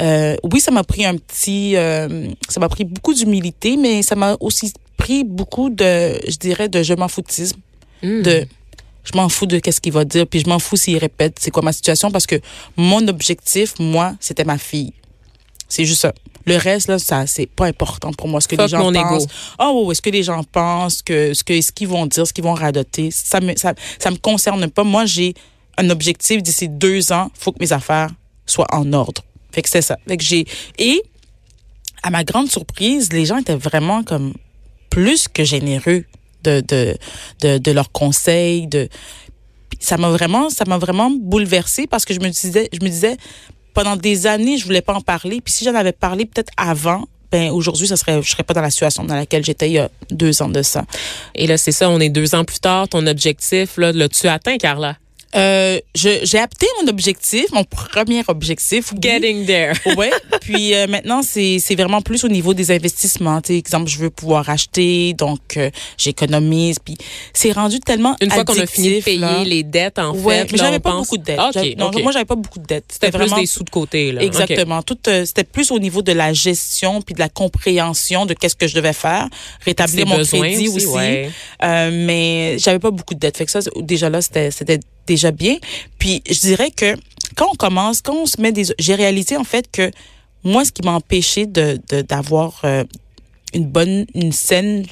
Oui, 0.00 0.60
ça 0.60 0.72
m'a 0.72 0.82
pris 0.82 1.04
un 1.04 1.16
petit, 1.16 1.74
ça 1.74 2.60
m'a 2.60 2.68
pris 2.68 2.84
beaucoup 2.84 3.14
d'humilité, 3.14 3.76
mais 3.76 4.02
ça 4.02 4.16
m'a 4.16 4.36
aussi 4.40 4.72
pris 4.96 5.22
beaucoup 5.22 5.70
de, 5.70 6.20
je 6.28 6.36
dirais, 6.36 6.68
de 6.68 6.82
je 6.82 6.92
m'en 6.94 7.06
foutisme, 7.06 7.60
Hmm. 8.02 8.22
de 8.22 8.46
je 9.04 9.12
m'en 9.16 9.28
fous 9.28 9.46
de 9.46 9.58
qu'est-ce 9.58 9.80
qu'il 9.80 9.92
va 9.92 10.04
dire, 10.04 10.26
puis 10.26 10.40
je 10.40 10.48
m'en 10.48 10.58
fous 10.58 10.76
s'il 10.76 10.98
répète 10.98 11.36
c'est 11.38 11.50
quoi 11.50 11.62
ma 11.62 11.72
situation 11.72 12.10
parce 12.10 12.26
que 12.26 12.36
mon 12.76 13.06
objectif, 13.08 13.74
moi, 13.78 14.14
c'était 14.20 14.44
ma 14.44 14.58
fille. 14.58 14.92
C'est 15.70 15.86
juste 15.86 16.02
ça. 16.02 16.12
Le 16.46 16.56
reste 16.56 16.88
là, 16.88 16.98
ça 16.98 17.26
c'est 17.26 17.46
pas 17.46 17.66
important 17.66 18.12
pour 18.12 18.26
moi 18.28 18.40
ce 18.40 18.48
que 18.48 18.56
Fuck 18.56 18.64
les 18.64 18.68
gens 18.70 18.92
pensent. 18.92 19.24
ego. 19.24 19.32
Oh, 19.60 19.84
ouais, 19.86 19.94
ce 19.94 20.02
que 20.02 20.10
les 20.10 20.22
gens 20.22 20.42
pensent, 20.42 21.00
que 21.00 21.32
ce 21.32 21.44
que 21.44 21.58
ce 21.60 21.70
qu'ils 21.72 21.88
vont 21.88 22.06
dire, 22.06 22.26
ce 22.26 22.32
qu'ils 22.32 22.44
vont 22.44 22.54
radoter, 22.54 23.10
ça 23.10 23.40
me 23.40 23.54
ça, 23.56 23.72
ça 23.98 24.10
me 24.10 24.16
concerne 24.16 24.68
pas. 24.68 24.84
Moi, 24.84 25.04
j'ai 25.06 25.34
un 25.78 25.88
objectif 25.90 26.42
d'ici 26.42 26.68
deux 26.68 27.12
ans, 27.12 27.30
faut 27.38 27.52
que 27.52 27.58
mes 27.60 27.72
affaires 27.72 28.08
soient 28.46 28.66
en 28.72 28.92
ordre. 28.92 29.22
Fait 29.52 29.62
que 29.62 29.68
c'est 29.68 29.82
ça. 29.82 29.96
Fait 30.08 30.16
que 30.16 30.24
j'ai 30.24 30.44
et 30.78 31.02
à 32.02 32.10
ma 32.10 32.24
grande 32.24 32.50
surprise, 32.50 33.12
les 33.12 33.26
gens 33.26 33.38
étaient 33.38 33.54
vraiment 33.54 34.02
comme 34.02 34.34
plus 34.90 35.28
que 35.28 35.44
généreux 35.44 36.04
de 36.42 36.62
de 36.66 36.96
de, 37.42 37.58
de 37.58 37.70
leurs 37.70 37.92
conseils, 37.92 38.66
de 38.66 38.88
ça 39.78 39.98
m'a 39.98 40.08
vraiment 40.10 40.48
ça 40.50 40.64
m'a 40.66 40.78
vraiment 40.78 41.10
bouleversée 41.10 41.86
parce 41.86 42.04
que 42.04 42.14
je 42.14 42.20
me 42.20 42.28
disais 42.30 42.68
je 42.72 42.78
me 42.82 42.88
disais 42.88 43.16
pendant 43.74 43.96
des 43.96 44.26
années 44.26 44.58
je 44.58 44.64
voulais 44.64 44.82
pas 44.82 44.94
en 44.94 45.00
parler 45.00 45.40
puis 45.40 45.52
si 45.52 45.64
j'en 45.64 45.74
avais 45.74 45.92
parlé 45.92 46.26
peut-être 46.26 46.52
avant 46.56 47.04
ben 47.30 47.50
aujourd'hui 47.50 47.86
ça 47.86 47.96
serait 47.96 48.20
je 48.22 48.30
serais 48.30 48.42
pas 48.42 48.54
dans 48.54 48.62
la 48.62 48.70
situation 48.70 49.04
dans 49.04 49.14
laquelle 49.14 49.44
j'étais 49.44 49.68
il 49.68 49.74
y 49.74 49.78
a 49.78 49.88
deux 50.10 50.42
ans 50.42 50.48
de 50.48 50.62
ça 50.62 50.84
Et 51.34 51.46
là, 51.46 51.56
c'est 51.56 51.72
ça, 51.72 51.90
on 51.90 52.00
est 52.00 52.08
deux 52.08 52.34
ans 52.34 52.44
plus 52.44 52.60
tard. 52.60 52.88
Ton 52.88 53.06
objectif, 53.06 53.76
là, 53.76 53.92
l'as-tu 53.92 54.28
atteint, 54.28 54.58
Carla? 54.58 54.96
Euh, 55.36 55.78
je 55.94 56.20
j'ai 56.24 56.38
apté 56.38 56.66
mon 56.80 56.88
objectif 56.88 57.46
mon 57.52 57.64
premier 57.64 58.22
objectif 58.28 58.92
oui. 58.92 58.98
Getting 59.00 59.46
there. 59.46 59.72
ouais. 59.96 60.10
Puis 60.40 60.74
euh, 60.74 60.86
maintenant, 60.88 61.22
c'est 61.22 61.58
c'est 61.60 61.74
vraiment 61.76 62.00
plus 62.02 62.24
au 62.24 62.28
niveau 62.28 62.52
des 62.54 62.70
investissements. 62.72 63.40
Tu 63.40 63.52
sais, 63.52 63.58
exemple, 63.58 63.88
je 63.88 63.98
veux 63.98 64.10
pouvoir 64.10 64.48
acheter, 64.50 65.12
donc 65.14 65.56
euh, 65.56 65.70
j'économise. 65.96 66.78
Puis 66.78 66.96
c'est 67.32 67.52
rendu 67.52 67.80
tellement 67.80 68.16
Une 68.20 68.30
fois 68.30 68.44
qu'on 68.44 68.58
a 68.58 68.66
fini 68.66 68.98
de 68.98 69.04
payer 69.04 69.18
là. 69.18 69.44
les 69.44 69.62
dettes, 69.62 69.98
en 69.98 70.14
Ouais, 70.16 70.40
fait. 70.40 70.52
mais 70.52 70.58
j'avais 70.58 70.78
pas 70.80 70.90
pense- 70.92 71.06
beaucoup 71.06 71.18
de 71.18 71.24
dettes. 71.24 71.38
Ah, 71.38 71.46
OK, 71.48 71.54
J'avais- 71.54 71.74
non, 71.76 71.90
moi, 72.02 72.12
j'avais 72.12 72.24
pas 72.24 72.34
beaucoup 72.34 72.58
de 72.58 72.66
dettes. 72.66 72.86
C'était 72.88 73.10
plus 73.10 73.18
vraiment 73.18 73.38
des 73.40 73.46
sous 73.46 73.62
de 73.64 73.70
côté, 73.70 74.12
là. 74.12 74.22
Exactement. 74.22 74.82
Tout, 74.82 74.98
euh, 75.08 75.24
c'était 75.24 75.44
plus 75.44 75.70
au 75.70 75.78
niveau 75.78 76.02
de 76.02 76.12
la 76.12 76.32
gestion 76.32 77.02
puis 77.02 77.14
de 77.14 77.20
la 77.20 77.28
compréhension 77.28 78.26
de 78.26 78.34
qu'est-ce 78.34 78.56
que 78.56 78.66
je 78.66 78.74
devais 78.74 78.92
faire, 78.92 79.28
rétablir 79.64 80.06
mon 80.06 80.22
crédit 80.24 80.68
aussi, 80.68 80.86
aussi. 80.86 80.96
ouais. 80.96 81.30
Euh, 81.62 81.90
mais 81.92 82.56
j'avais 82.58 82.78
pas 82.78 82.90
beaucoup 82.90 83.14
de 83.14 83.20
dettes. 83.20 83.36
Fait 83.36 83.46
que 83.46 83.52
ça, 83.52 83.60
déjà 83.80 84.10
là, 84.10 84.20
c'était 84.22 84.50
déjà 85.06 85.30
bien. 85.30 85.56
Puis 85.98 86.22
je 86.28 86.40
dirais 86.40 86.70
que 86.70 86.96
quand 87.36 87.48
on 87.50 87.56
commence, 87.56 88.02
quand 88.02 88.14
on 88.14 88.26
se 88.26 88.40
met 88.40 88.52
des, 88.52 88.64
j'ai 88.78 88.94
réalisé 88.94 89.36
en 89.36 89.44
fait 89.44 89.70
que 89.70 89.90
moi, 90.42 90.64
ce 90.64 90.72
qui 90.72 90.82
m'a 90.82 90.92
empêché 90.92 91.46
de, 91.46 91.80
d'avoir 92.02 92.60
euh, 92.64 92.84
une 93.52 93.66
bonne, 93.66 94.06
une 94.14 94.32
saine 94.32 94.86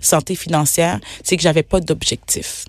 santé 0.00 0.36
financière, 0.36 1.00
c'est 1.24 1.36
que 1.36 1.42
j'avais 1.42 1.62
pas 1.62 1.80
d'objectif. 1.80 2.66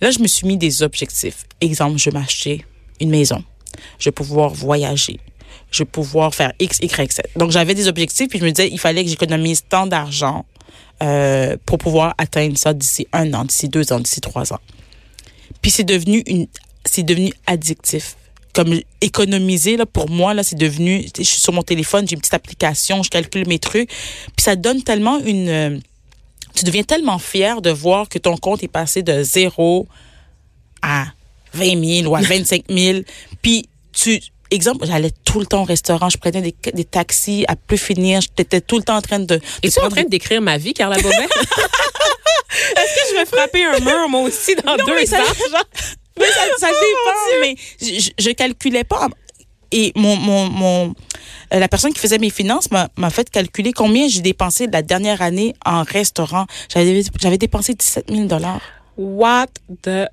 Là, 0.00 0.10
je 0.10 0.18
me 0.18 0.26
suis 0.26 0.46
mis 0.46 0.56
des 0.56 0.82
objectifs. 0.82 1.44
Exemple, 1.60 1.98
je 1.98 2.10
m'acheter 2.10 2.64
une 3.00 3.10
maison. 3.10 3.42
Je 3.98 4.06
vais 4.06 4.12
pouvoir 4.12 4.50
voyager. 4.50 5.20
Je 5.70 5.82
vais 5.82 5.88
pouvoir 5.88 6.34
faire 6.34 6.52
X, 6.58 6.78
Y, 6.82 7.12
Z. 7.12 7.20
Donc, 7.36 7.50
j'avais 7.50 7.74
des 7.74 7.88
objectifs, 7.88 8.28
puis 8.28 8.38
je 8.38 8.44
me 8.44 8.50
disais, 8.50 8.68
il 8.68 8.78
fallait 8.78 9.04
que 9.04 9.10
j'économise 9.10 9.64
tant 9.68 9.86
d'argent 9.86 10.44
euh, 11.02 11.56
pour 11.66 11.78
pouvoir 11.78 12.14
atteindre 12.18 12.58
ça 12.58 12.72
d'ici 12.72 13.06
un 13.12 13.32
an, 13.34 13.44
d'ici 13.44 13.68
deux 13.68 13.92
ans, 13.92 14.00
d'ici 14.00 14.20
trois 14.20 14.52
ans. 14.52 14.60
Puis 15.64 15.70
c'est 15.70 15.84
devenu 15.84 16.22
une, 16.26 16.46
c'est 16.84 17.04
devenu 17.04 17.32
addictif. 17.46 18.16
Comme 18.52 18.78
économiser 19.00 19.78
là 19.78 19.86
pour 19.86 20.10
moi 20.10 20.34
là, 20.34 20.42
c'est 20.42 20.58
devenu. 20.58 21.06
Je 21.16 21.22
suis 21.22 21.40
sur 21.40 21.54
mon 21.54 21.62
téléphone, 21.62 22.06
j'ai 22.06 22.16
une 22.16 22.20
petite 22.20 22.34
application, 22.34 23.02
je 23.02 23.08
calcule 23.08 23.48
mes 23.48 23.58
trucs, 23.58 23.88
puis 23.88 24.42
ça 24.42 24.56
donne 24.56 24.82
tellement 24.82 25.18
une. 25.20 25.48
euh, 25.48 25.78
tu 26.54 26.66
deviens 26.66 26.82
tellement 26.82 27.18
fier 27.18 27.62
de 27.62 27.70
voir 27.70 28.10
que 28.10 28.18
ton 28.18 28.36
compte 28.36 28.62
est 28.62 28.68
passé 28.68 29.02
de 29.02 29.22
zéro 29.22 29.88
à 30.82 31.06
20 31.54 32.02
000 32.02 32.12
ou 32.12 32.14
à 32.14 32.20
25 32.20 32.64
000, 32.68 33.00
puis 33.40 33.66
tu 33.94 34.20
exemple, 34.54 34.86
j'allais 34.86 35.10
tout 35.24 35.40
le 35.40 35.46
temps 35.46 35.62
au 35.62 35.64
restaurant, 35.64 36.08
je 36.08 36.16
prenais 36.18 36.40
des, 36.40 36.54
des 36.72 36.84
taxis 36.84 37.44
à 37.48 37.56
plus 37.56 37.78
finir, 37.78 38.20
j'étais 38.20 38.60
tout 38.60 38.76
le 38.78 38.82
temps 38.82 38.96
en 38.96 39.02
train 39.02 39.18
de... 39.18 39.26
de 39.26 39.40
Es-tu 39.62 39.80
en 39.80 39.88
train 39.88 40.04
de 40.04 40.08
décrire 40.08 40.40
ma 40.40 40.56
vie, 40.58 40.72
Carla 40.74 40.96
Beauvais? 40.96 41.16
Est-ce 42.76 42.94
que 42.94 43.10
je 43.10 43.18
vais 43.18 43.26
frapper 43.26 43.64
un 43.64 43.78
mur, 43.80 44.08
moi 44.08 44.20
aussi, 44.22 44.54
dans 44.56 44.76
Non, 44.76 44.84
deux 44.86 44.94
mais 44.94 45.06
ça- 45.06 45.18
genre? 45.18 45.34
Mais 46.18 46.26
ça, 46.26 46.40
ça 46.58 46.68
dépend, 46.68 47.40
mais 47.42 47.56
je, 47.80 48.10
je, 48.18 48.30
calculais 48.30 48.84
pas. 48.84 49.08
Et 49.72 49.92
mon, 49.96 50.14
mon, 50.16 50.48
mon, 50.48 50.94
euh, 51.52 51.58
la 51.58 51.66
personne 51.66 51.92
qui 51.92 51.98
faisait 51.98 52.18
mes 52.18 52.30
finances 52.30 52.68
m'a 52.70 53.10
fait 53.10 53.28
calculer 53.28 53.72
combien 53.72 54.06
j'ai 54.06 54.20
dépensé 54.20 54.68
la 54.72 54.82
dernière 54.82 55.20
année 55.20 55.54
en 55.64 55.82
restaurant. 55.82 56.46
J'avais 56.72 57.02
j'avais 57.20 57.38
dépensé 57.38 57.74
17 57.74 58.06
000 58.08 58.26
dollars. 58.26 58.60
What 58.96 59.46
the... 59.82 60.06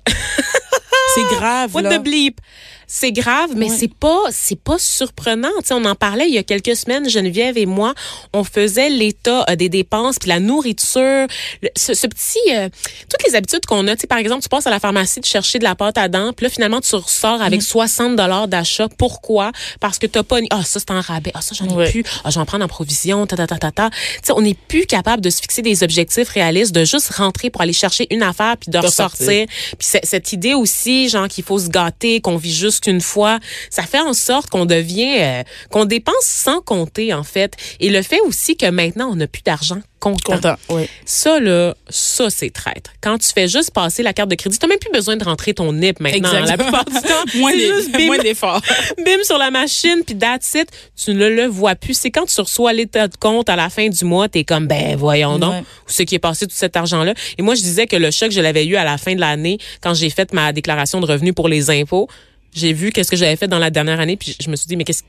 C'est 1.14 1.36
grave, 1.36 1.70
What 1.74 1.82
là. 1.82 1.98
the 1.98 2.02
bleep? 2.02 2.40
C'est 2.86 3.12
grave, 3.12 3.50
mais 3.56 3.70
Ouais. 3.70 3.76
c'est 3.78 3.92
pas 3.94 4.18
c'est 4.30 4.58
pas 4.60 4.78
surprenant. 4.78 5.48
Tu 5.60 5.68
sais, 5.68 5.74
on 5.74 5.84
en 5.84 5.94
parlait 5.94 6.26
il 6.28 6.34
y 6.34 6.38
a 6.38 6.42
quelques 6.42 6.76
semaines, 6.76 7.08
Geneviève 7.08 7.56
et 7.58 7.66
moi, 7.66 7.94
on 8.32 8.44
faisait 8.44 8.90
l'état 8.90 9.44
euh, 9.48 9.56
des 9.56 9.68
dépenses 9.68 10.16
puis 10.18 10.28
la 10.28 10.40
nourriture, 10.40 11.26
le- 11.62 11.68
ce, 11.76 11.94
ce 11.94 12.06
petit 12.06 12.38
euh, 12.50 12.68
toutes 13.08 13.24
les 13.26 13.34
habitudes 13.34 13.64
qu'on 13.66 13.86
a. 13.88 13.94
Tu 13.96 14.02
sais, 14.02 14.06
par 14.06 14.18
exemple, 14.18 14.42
tu 14.42 14.48
passes 14.48 14.66
à 14.66 14.70
la 14.70 14.80
pharmacie 14.80 15.20
de 15.20 15.24
chercher 15.26 15.58
de 15.58 15.64
la 15.64 15.74
pâte 15.74 15.98
à 15.98 16.08
dents, 16.08 16.32
puis 16.32 16.44
là 16.44 16.50
finalement 16.50 16.80
tu 16.80 16.94
ressors 16.94 17.40
avec 17.42 17.60
Mm. 17.60 17.64
60 17.64 18.16
dollars 18.16 18.48
d'achat. 18.48 18.88
Pourquoi? 18.98 19.52
Parce 19.80 19.98
que 19.98 20.06
t'as 20.06 20.22
pas 20.22 20.38
ah 20.50 20.62
ça 20.64 20.80
c'est 20.80 20.90
en 20.90 21.00
rabais, 21.00 21.30
ah 21.34 21.42
ça 21.42 21.54
j'en 21.54 21.80
ai 21.80 21.90
plus, 21.90 22.04
ah 22.24 22.30
j'en 22.30 22.44
prends 22.44 22.60
en 22.60 22.68
provision, 22.68 23.26
ta 23.26 23.36
ta 23.36 23.46
ta 23.46 23.58
ta 23.58 23.70
ta. 23.70 23.90
Tu 23.90 23.96
sais, 24.24 24.32
on 24.32 24.40
n'est 24.42 24.54
plus 24.54 24.86
capable 24.86 25.22
de 25.22 25.30
se 25.30 25.40
fixer 25.40 25.62
des 25.62 25.82
objectifs 25.82 26.28
réalistes, 26.28 26.72
de 26.74 26.84
juste 26.84 27.08
rentrer 27.10 27.50
pour 27.50 27.60
aller 27.62 27.72
chercher 27.72 28.06
une 28.10 28.22
affaire 28.22 28.56
puis 28.58 28.70
de 28.70 28.78
De 28.78 28.84
ressortir. 28.84 29.18
sortir. 29.26 29.46
Puis 29.78 29.88
cette 30.02 30.32
idée 30.32 30.54
aussi, 30.54 31.08
genre 31.08 31.28
qu'il 31.28 31.44
faut 31.44 31.58
se 31.58 31.68
gâter, 31.68 32.20
qu'on 32.20 32.36
vit 32.36 32.52
juste 32.54 32.71
qu'une 32.80 33.00
fois, 33.00 33.38
ça 33.70 33.82
fait 33.82 34.00
en 34.00 34.12
sorte 34.12 34.48
qu'on 34.50 34.66
devient, 34.66 35.16
euh, 35.20 35.42
qu'on 35.70 35.84
dépense 35.84 36.14
sans 36.24 36.60
compter 36.60 37.12
en 37.14 37.22
fait. 37.24 37.54
Et 37.80 37.90
le 37.90 38.02
fait 38.02 38.20
aussi 38.20 38.56
que 38.56 38.66
maintenant 38.70 39.08
on 39.10 39.16
n'a 39.16 39.26
plus 39.26 39.42
d'argent 39.42 39.80
comptant. 40.00 40.56
Oui. 40.68 40.88
Ça 41.04 41.38
là, 41.38 41.76
ça 41.88 42.28
c'est 42.28 42.50
traître. 42.50 42.90
Quand 43.00 43.18
tu 43.18 43.28
fais 43.32 43.46
juste 43.46 43.70
passer 43.70 44.02
la 44.02 44.12
carte 44.12 44.28
de 44.30 44.34
crédit, 44.34 44.58
t'as 44.58 44.66
même 44.66 44.80
plus 44.80 44.90
besoin 44.90 45.16
de 45.16 45.22
rentrer 45.22 45.54
ton 45.54 45.72
NIP 45.72 46.00
maintenant. 46.00 46.32
La 46.44 46.58
plupart 46.58 46.84
du 46.84 46.94
temps, 46.94 47.24
moins 47.36 47.52
juste 47.52 47.92
bim, 47.96 48.06
moins 48.06 48.18
d'efforts. 48.18 48.60
bim 48.98 49.22
sur 49.22 49.38
la 49.38 49.50
machine 49.52 50.02
puis 50.04 50.16
that's 50.18 50.54
it. 50.54 50.68
Tu 50.96 51.14
ne 51.14 51.28
le 51.28 51.46
vois 51.46 51.76
plus. 51.76 51.94
C'est 51.96 52.10
quand 52.10 52.26
tu 52.26 52.40
reçois 52.40 52.72
l'état 52.72 53.06
de 53.06 53.16
compte 53.16 53.48
à 53.48 53.54
la 53.54 53.70
fin 53.70 53.88
du 53.88 54.04
mois, 54.04 54.28
t'es 54.28 54.42
comme 54.42 54.66
ben 54.66 54.96
voyons 54.96 55.38
donc 55.38 55.52
Ouais. 55.52 55.64
c'est 55.86 56.04
qui 56.04 56.14
est 56.14 56.18
passé 56.18 56.46
tout 56.46 56.54
cet 56.56 56.76
argent-là? 56.76 57.14
Et 57.38 57.42
moi, 57.42 57.54
je 57.54 57.60
disais 57.62 57.86
que 57.86 57.96
le 57.96 58.10
choc, 58.10 58.30
je 58.30 58.40
l'avais 58.40 58.64
eu 58.66 58.76
à 58.76 58.84
la 58.84 58.96
fin 58.98 59.14
de 59.14 59.20
l'année 59.20 59.58
quand 59.82 59.94
j'ai 59.94 60.10
fait 60.10 60.32
ma 60.32 60.52
déclaration 60.52 61.00
de 61.00 61.06
revenus 61.06 61.34
pour 61.34 61.48
les 61.48 61.70
impôts. 61.70 62.08
J'ai 62.54 62.72
vu 62.72 62.92
qu'est-ce 62.92 63.10
que 63.10 63.16
j'avais 63.16 63.36
fait 63.36 63.48
dans 63.48 63.58
la 63.58 63.70
dernière 63.70 63.98
année, 63.98 64.16
puis 64.16 64.36
je 64.38 64.50
me 64.50 64.56
suis 64.56 64.66
dit, 64.66 64.76
mais 64.76 64.84
qu'est-ce 64.84 65.02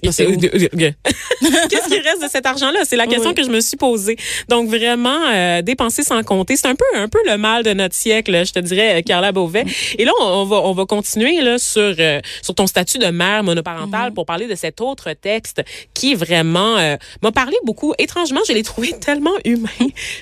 passé 0.00 0.26
où? 0.26 0.36
qu'est-ce 0.40 1.88
qui 1.88 2.00
reste 2.00 2.22
de 2.22 2.28
cet 2.28 2.46
argent-là? 2.46 2.80
C'est 2.84 2.96
la 2.96 3.06
question 3.06 3.30
Oui. 3.30 3.34
que 3.34 3.44
je 3.44 3.48
me 3.48 3.60
suis 3.60 3.76
posée. 3.76 4.16
Donc, 4.48 4.68
vraiment, 4.68 5.20
euh, 5.32 5.62
dépenser 5.62 6.02
sans 6.02 6.22
compter, 6.24 6.56
c'est 6.56 6.66
un 6.66 6.74
peu, 6.74 6.84
un 6.94 7.08
peu 7.08 7.20
le 7.26 7.36
mal 7.36 7.62
de 7.62 7.72
notre 7.74 7.94
siècle, 7.94 8.44
je 8.44 8.52
te 8.52 8.58
dirais, 8.58 8.98
euh, 8.98 9.02
Carla 9.02 9.30
Beauvais. 9.30 9.64
Et 9.98 10.04
là, 10.04 10.12
on, 10.20 10.44
va, 10.46 10.56
on 10.56 10.72
va 10.72 10.84
continuer 10.84 11.40
là, 11.42 11.58
sur, 11.58 11.94
euh, 11.98 12.20
sur 12.42 12.54
ton 12.54 12.66
statut 12.66 12.98
de 12.98 13.06
mère 13.06 13.44
monoparentale 13.44 14.12
pour 14.12 14.26
parler 14.26 14.46
de 14.48 14.54
cet 14.54 14.80
autre 14.80 15.12
texte 15.12 15.62
qui 15.94 16.14
vraiment 16.16 16.76
euh, 16.78 16.96
m'a 17.22 17.30
parlé 17.30 17.56
beaucoup. 17.64 17.94
Étrangement, 17.98 18.40
je 18.48 18.52
l'ai 18.52 18.62
trouvé 18.64 18.94
tellement 18.98 19.36
humain. 19.44 19.68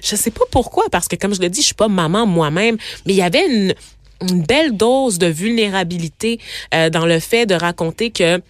Je 0.02 0.16
sais 0.16 0.30
pas 0.30 0.44
pourquoi, 0.50 0.84
parce 0.90 1.08
que 1.08 1.16
comme 1.16 1.34
je 1.34 1.40
le 1.40 1.48
dis, 1.48 1.62
je 1.62 1.66
suis 1.66 1.74
pas 1.74 1.88
maman 1.88 2.26
moi-même, 2.26 2.76
mais 3.06 3.12
il 3.14 3.16
y 3.16 3.22
avait 3.22 3.46
une, 3.46 3.74
une 4.22 4.42
belle 4.42 4.76
dose 4.76 5.18
de 5.18 5.26
vulnérabilité 5.26 6.38
euh, 6.74 6.90
dans 6.90 7.06
le 7.06 7.20
fait 7.20 7.46
de 7.46 7.54
raconter 7.54 8.10
que 8.10 8.40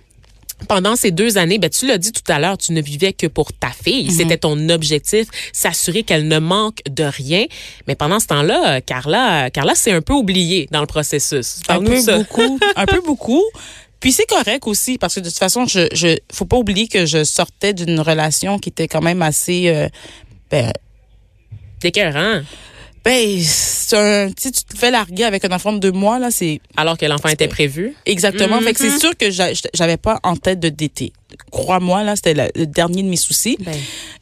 pendant 0.68 0.96
ces 0.96 1.11
deux 1.11 1.38
années, 1.38 1.58
ben 1.58 1.68
tu 1.68 1.87
l'as 1.87 1.99
dit 1.99 2.12
tout 2.12 2.23
à 2.28 2.38
l'heure, 2.38 2.56
tu 2.56 2.73
ne 2.73 2.80
vivais 2.80 3.12
que 3.12 3.26
pour 3.26 3.52
ta 3.52 3.68
fille. 3.68 4.11
C'était 4.11 4.38
ton 4.38 4.68
objectif, 4.70 5.28
s'assurer 5.52 6.02
qu'elle 6.02 6.28
ne 6.28 6.38
manque 6.38 6.78
de 6.88 7.04
rien. 7.04 7.44
Mais 7.87 7.94
pendant 7.94 8.20
ce 8.20 8.26
temps-là, 8.28 8.76
euh, 8.76 8.80
Carla, 8.85 9.50
Carla 9.50 9.75
s'est 9.75 9.92
un 9.92 10.00
peu 10.00 10.14
oubliée 10.14 10.66
dans 10.70 10.80
le 10.80 10.87
processus. 10.87 11.60
un 11.69 11.82
peu 11.82 12.00
ça. 12.00 12.19
beaucoup, 12.19 12.58
un 12.76 12.86
peu 12.86 13.00
beaucoup. 13.02 13.45
Puis 14.00 14.12
c'est 14.12 14.26
correct 14.26 14.67
aussi 14.67 14.99
parce 14.99 15.14
que 15.17 15.21
de 15.21 15.28
toute 15.28 15.38
façon, 15.38 15.67
je, 15.67 15.88
je, 15.93 16.17
faut 16.32 16.45
pas 16.45 16.56
oublier 16.56 16.88
que 16.88 17.06
je 17.06 17.25
sortais 17.25 17.73
d'une 17.73 18.00
relation 18.00 18.58
qui 18.58 18.69
était 18.69 18.88
quand 18.88 19.02
même 19.02 19.23
assez, 19.23 19.69
euh, 19.69 19.88
ben, 20.50 20.73
C'est 21.82 21.88
écœurant. 21.88 22.43
Ben, 23.06 23.40
c'est 23.40 23.97
un, 23.97 24.28
si 24.36 24.50
tu 24.50 24.64
te 24.64 24.76
fais 24.76 24.90
larguer 24.90 25.23
avec 25.25 25.45
un 25.45 25.52
enfant 25.52 25.73
de 25.73 25.78
deux 25.78 25.92
mois 25.92 26.19
là, 26.19 26.30
c'est 26.32 26.60
Alors 26.76 26.99
que 26.99 27.06
l'enfant 27.06 27.28
était 27.28 27.47
prévu. 27.49 27.95
exactement. 28.04 28.60
Fait 28.60 28.73
que 28.75 28.82
Mhm. 28.82 28.90
c'est 28.90 28.99
sûr 28.99 29.16
que 29.16 29.30
j'a- 29.30 29.52
j'avais 29.73 29.97
pas 29.97 30.19
en 30.25 30.34
tête 30.36 30.58
de 30.58 30.69
d'été. 30.69 31.12
Crois-moi 31.52 32.02
là, 32.02 32.16
c'était 32.16 32.50
le 32.54 32.66
dernier 32.66 33.02
de 33.04 33.08
mes 33.08 33.16
soucis. 33.16 33.56
Ben. 33.60 33.75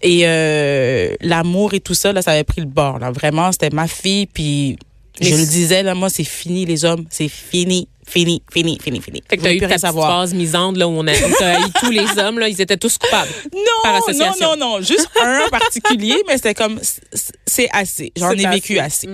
Et 0.02 0.22
euh, 0.26 1.14
l'amour 1.22 1.72
et 1.74 1.80
tout 1.80 1.94
ça 1.94 2.12
là, 2.12 2.20
ça 2.22 2.32
avait 2.32 2.44
pris 2.44 2.60
le 2.60 2.66
bord 2.66 2.98
là. 2.98 3.10
Vraiment, 3.10 3.50
c'était 3.52 3.70
ma 3.70 3.88
fille 3.88 4.26
puis. 4.26 4.76
Je 5.20 5.30
le 5.34 5.46
disais 5.46 5.82
là, 5.84 5.94
moi 5.94 6.10
c'est 6.10 6.24
fini 6.24 6.66
les 6.66 6.84
hommes, 6.84 7.04
c'est 7.08 7.28
fini, 7.28 7.86
fini, 8.06 8.42
fini, 8.52 8.78
fini, 8.82 9.00
fini. 9.00 9.22
Fait 9.28 9.36
que 9.36 9.42
t'as 9.42 9.52
eu 9.52 9.58
ta 9.60 9.78
savoir. 9.78 10.08
phase 10.20 10.34
misante 10.34 10.76
là 10.76 10.86
où 10.88 10.92
on 10.92 11.06
a, 11.06 11.12
haï 11.12 11.62
tous 11.80 11.90
les 11.90 12.06
hommes 12.18 12.38
là, 12.38 12.48
ils 12.48 12.60
étaient 12.60 12.76
tous 12.76 12.98
coupables. 12.98 13.30
Par 13.82 13.92
Non, 13.94 13.98
association. 13.98 14.50
non, 14.50 14.56
non, 14.56 14.76
non. 14.78 14.80
Juste 14.82 15.08
un 15.22 15.46
en 15.46 15.48
particulier, 15.48 16.16
mais 16.26 16.36
c'était 16.36 16.54
comme, 16.54 16.80
c'est 17.46 17.68
assez. 17.72 18.12
J'en 18.16 18.30
ai 18.32 18.44
assez. 18.44 18.54
vécu 18.54 18.78
assez. 18.78 19.08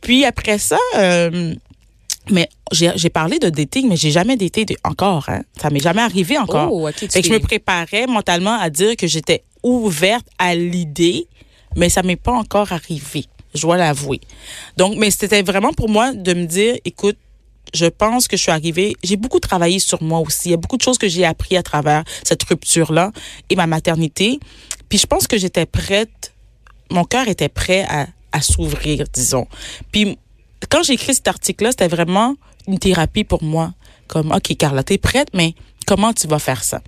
Puis 0.00 0.24
après 0.24 0.58
ça, 0.58 0.78
euh, 0.96 1.54
mais 2.30 2.48
j'ai 2.72 3.10
parlé 3.10 3.38
de 3.38 3.48
dating, 3.50 3.88
mais 3.88 3.96
j'ai 3.96 4.10
jamais 4.10 4.36
daté 4.36 4.64
de- 4.64 4.76
encore. 4.84 5.28
Hein. 5.28 5.42
Ça 5.60 5.70
m'est 5.70 5.80
jamais 5.80 6.02
arrivé 6.02 6.38
encore. 6.38 6.72
Oh, 6.72 6.88
ok, 6.88 6.94
tu 6.96 7.08
fait 7.08 7.22
que 7.22 7.28
je 7.28 7.32
me 7.32 7.40
préparais 7.40 8.06
mentalement 8.06 8.58
à 8.58 8.70
dire 8.70 8.96
que 8.96 9.06
j'étais 9.06 9.42
ouverte 9.62 10.26
à 10.38 10.54
l'idée, 10.54 11.26
mais 11.76 11.88
ça 11.88 12.02
m'est 12.02 12.16
pas 12.16 12.32
encore 12.32 12.72
arrivé. 12.72 13.26
Je 13.54 13.62
dois 13.62 13.76
l'avouer. 13.76 14.20
Donc, 14.76 14.96
mais 14.96 15.10
c'était 15.10 15.42
vraiment 15.42 15.72
pour 15.72 15.88
moi 15.88 16.12
de 16.14 16.34
me 16.34 16.44
dire, 16.46 16.76
écoute, 16.84 17.16
je 17.74 17.86
pense 17.86 18.28
que 18.28 18.36
je 18.36 18.42
suis 18.42 18.50
arrivée. 18.50 18.96
J'ai 19.02 19.16
beaucoup 19.16 19.40
travaillé 19.40 19.78
sur 19.78 20.02
moi 20.02 20.20
aussi. 20.20 20.48
Il 20.48 20.50
y 20.52 20.54
a 20.54 20.56
beaucoup 20.56 20.76
de 20.76 20.82
choses 20.82 20.98
que 20.98 21.08
j'ai 21.08 21.24
appris 21.24 21.56
à 21.56 21.62
travers 21.62 22.04
cette 22.24 22.42
rupture-là 22.42 23.12
et 23.48 23.56
ma 23.56 23.66
maternité. 23.66 24.40
Puis 24.88 24.98
je 24.98 25.06
pense 25.06 25.26
que 25.26 25.38
j'étais 25.38 25.66
prête. 25.66 26.34
Mon 26.90 27.04
cœur 27.04 27.28
était 27.28 27.48
prêt 27.48 27.86
à, 27.88 28.40
s'ouvrir, 28.40 29.06
disons. 29.12 29.46
Puis 29.92 30.18
quand 30.68 30.82
j'ai 30.82 30.94
écrit 30.94 31.14
cet 31.14 31.28
article-là, 31.28 31.70
c'était 31.70 31.88
vraiment 31.88 32.36
une 32.66 32.78
thérapie 32.78 33.24
pour 33.24 33.42
moi. 33.42 33.72
Comme, 34.06 34.32
OK, 34.32 34.56
Carla, 34.56 34.82
t'es 34.82 34.98
prête, 34.98 35.28
mais 35.34 35.54
comment 35.86 36.12
tu 36.12 36.26
vas 36.26 36.38
faire 36.38 36.64
ça? 36.64 36.80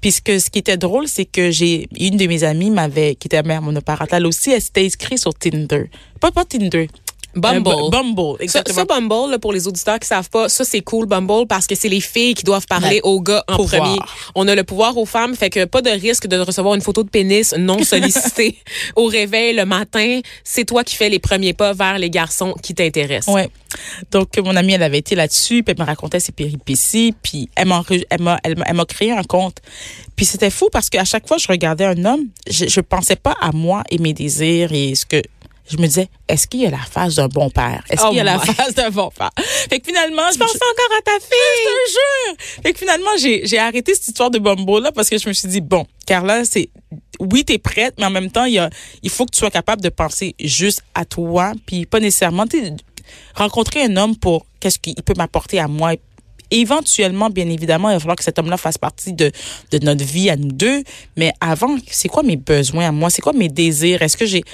Puisque 0.00 0.40
ce 0.40 0.50
qui 0.50 0.58
était 0.58 0.76
drôle, 0.76 1.08
c'est 1.08 1.24
que 1.24 1.50
j'ai 1.50 1.88
une 1.98 2.16
de 2.16 2.26
mes 2.26 2.44
amies 2.44 2.70
m'avait 2.70 3.14
qui 3.14 3.28
était 3.28 3.42
mère 3.42 3.62
monoparentale 3.62 4.26
aussi, 4.26 4.50
elle 4.50 4.60
s'était 4.60 4.84
inscrite 4.84 5.18
sur 5.18 5.34
Tinder. 5.34 5.90
Pas 6.20 6.30
pas 6.30 6.44
Tinder. 6.44 6.88
Bumble. 7.36 7.68
Euh, 7.68 7.74
Bu- 7.84 7.90
Bumble, 7.90 8.36
exactement. 8.42 8.78
ça, 8.78 8.84
Bumble, 8.84 9.30
là, 9.30 9.38
pour 9.38 9.52
les 9.52 9.66
auditeurs 9.68 9.98
qui 9.98 10.06
savent 10.08 10.30
pas, 10.30 10.48
ça, 10.48 10.64
c'est 10.64 10.80
cool, 10.80 11.06
Bumble, 11.06 11.46
parce 11.46 11.66
que 11.66 11.74
c'est 11.74 11.88
les 11.88 12.00
filles 12.00 12.34
qui 12.34 12.44
doivent 12.44 12.66
parler 12.66 12.96
Le 13.04 13.06
aux 13.06 13.20
gars 13.20 13.44
en 13.48 13.56
pouvoir. 13.56 13.82
premier. 13.82 13.98
On 14.34 14.48
a 14.48 14.54
le 14.54 14.64
pouvoir 14.64 14.96
aux 14.96 15.06
femmes, 15.06 15.34
fait 15.36 15.50
que 15.50 15.64
pas 15.66 15.82
de 15.82 15.90
risque 15.90 16.26
de 16.26 16.36
recevoir 16.38 16.74
une 16.74 16.80
photo 16.80 17.02
de 17.02 17.08
pénis 17.10 17.54
non 17.58 17.82
sollicitée 17.84 18.56
au 18.96 19.06
réveil 19.06 19.54
le 19.54 19.64
matin. 19.66 20.20
C'est 20.44 20.64
toi 20.64 20.82
qui 20.84 20.96
fais 20.96 21.08
les 21.08 21.18
premiers 21.18 21.52
pas 21.52 21.72
vers 21.72 21.98
les 21.98 22.10
garçons 22.10 22.54
qui 22.62 22.74
t'intéressent. 22.74 23.34
Ouais. 23.34 23.48
Donc 24.10 24.28
mon 24.38 24.56
amie 24.56 24.72
elle 24.72 24.82
avait 24.82 24.98
été 24.98 25.14
là-dessus, 25.14 25.62
puis 25.62 25.74
elle 25.76 25.82
me 25.82 25.86
racontait 25.86 26.20
ses 26.20 26.32
péripéties, 26.32 27.14
puis 27.22 27.50
elle 27.56 27.68
m'a 27.68 27.80
enre- 27.80 28.04
elle 28.08 28.22
m'a 28.22 28.38
elle 28.42 28.56
m'a- 28.58 28.64
elle 28.66 28.74
m'a 28.76 28.84
créé 28.86 29.12
un 29.12 29.22
compte. 29.22 29.58
Puis 30.14 30.24
c'était 30.24 30.48
fou 30.50 30.68
parce 30.72 30.88
qu'à 30.88 31.04
chaque 31.04 31.28
fois 31.28 31.36
que 31.36 31.42
je 31.42 31.48
regardais 31.48 31.84
un 31.84 32.04
homme, 32.04 32.26
je 32.48 32.66
je 32.68 32.80
pensais 32.80 33.16
pas 33.16 33.34
à 33.40 33.52
moi 33.52 33.82
et 33.90 33.98
mes 33.98 34.14
désirs 34.14 34.72
et 34.72 34.94
ce 34.94 35.04
que 35.04 35.20
je 35.68 35.76
me 35.78 35.86
disais, 35.86 36.08
est-ce 36.28 36.46
qu'il 36.46 36.60
y 36.60 36.66
a 36.66 36.70
la 36.70 36.78
face 36.78 37.16
d'un 37.16 37.28
bon 37.28 37.50
père? 37.50 37.82
Est-ce 37.90 38.02
Oh 38.04 38.08
qu'il 38.08 38.18
y 38.18 38.20
a 38.20 38.24
la 38.24 38.38
face 38.38 38.74
d'un 38.74 38.90
bon 38.90 39.10
père? 39.10 39.30
Fait 39.68 39.80
que 39.80 39.86
finalement, 39.86 40.22
je 40.32 40.38
pense 40.38 40.54
encore 40.54 40.96
à 40.98 41.02
ta 41.02 41.18
fille. 41.20 41.28
je 41.30 41.64
te 41.64 41.90
jure. 41.92 42.62
Fait 42.62 42.72
que 42.72 42.78
finalement, 42.78 43.10
j'ai, 43.20 43.46
j'ai 43.46 43.58
arrêté 43.58 43.94
cette 43.94 44.08
histoire 44.08 44.30
de 44.30 44.38
Bumble 44.38 44.82
là 44.82 44.92
parce 44.92 45.08
que 45.08 45.18
je 45.18 45.28
me 45.28 45.32
suis 45.32 45.48
dit, 45.48 45.60
bon, 45.60 45.84
Carla, 46.06 46.44
c'est, 46.44 46.68
oui, 47.18 47.44
t'es 47.44 47.58
prête, 47.58 47.94
mais 47.98 48.06
en 48.06 48.10
même 48.10 48.30
temps, 48.30 48.44
il 48.44 48.54
y 48.54 48.58
a, 48.58 48.70
il 49.02 49.10
faut 49.10 49.26
que 49.26 49.32
tu 49.32 49.38
sois 49.38 49.50
capable 49.50 49.82
de 49.82 49.88
penser 49.88 50.34
juste 50.38 50.82
à 50.94 51.04
toi, 51.04 51.52
puis 51.66 51.86
pas 51.86 52.00
nécessairement, 52.00 52.44
rencontrer 53.34 53.82
un 53.82 53.96
homme 53.96 54.16
pour 54.16 54.46
qu'est-ce 54.60 54.78
qu'il 54.78 54.94
peut 55.02 55.14
m'apporter 55.16 55.58
à 55.58 55.68
moi. 55.68 55.92
Éventuellement, 56.52 57.28
bien 57.28 57.48
évidemment, 57.48 57.90
il 57.90 57.94
va 57.94 57.98
falloir 58.00 58.16
que 58.16 58.22
cet 58.22 58.38
homme-là 58.38 58.56
fasse 58.56 58.78
partie 58.78 59.12
de, 59.12 59.32
de 59.72 59.78
notre 59.84 60.04
vie 60.04 60.30
à 60.30 60.36
nous 60.36 60.52
deux. 60.52 60.84
Mais 61.16 61.32
avant, 61.40 61.76
c'est 61.90 62.08
quoi 62.08 62.22
mes 62.22 62.36
besoins 62.36 62.86
à 62.86 62.92
moi? 62.92 63.10
C'est 63.10 63.20
quoi 63.20 63.32
mes 63.32 63.48
désirs? 63.48 64.00
Est-ce 64.00 64.16
que 64.16 64.26
j'ai, 64.26 64.42
tu 64.42 64.50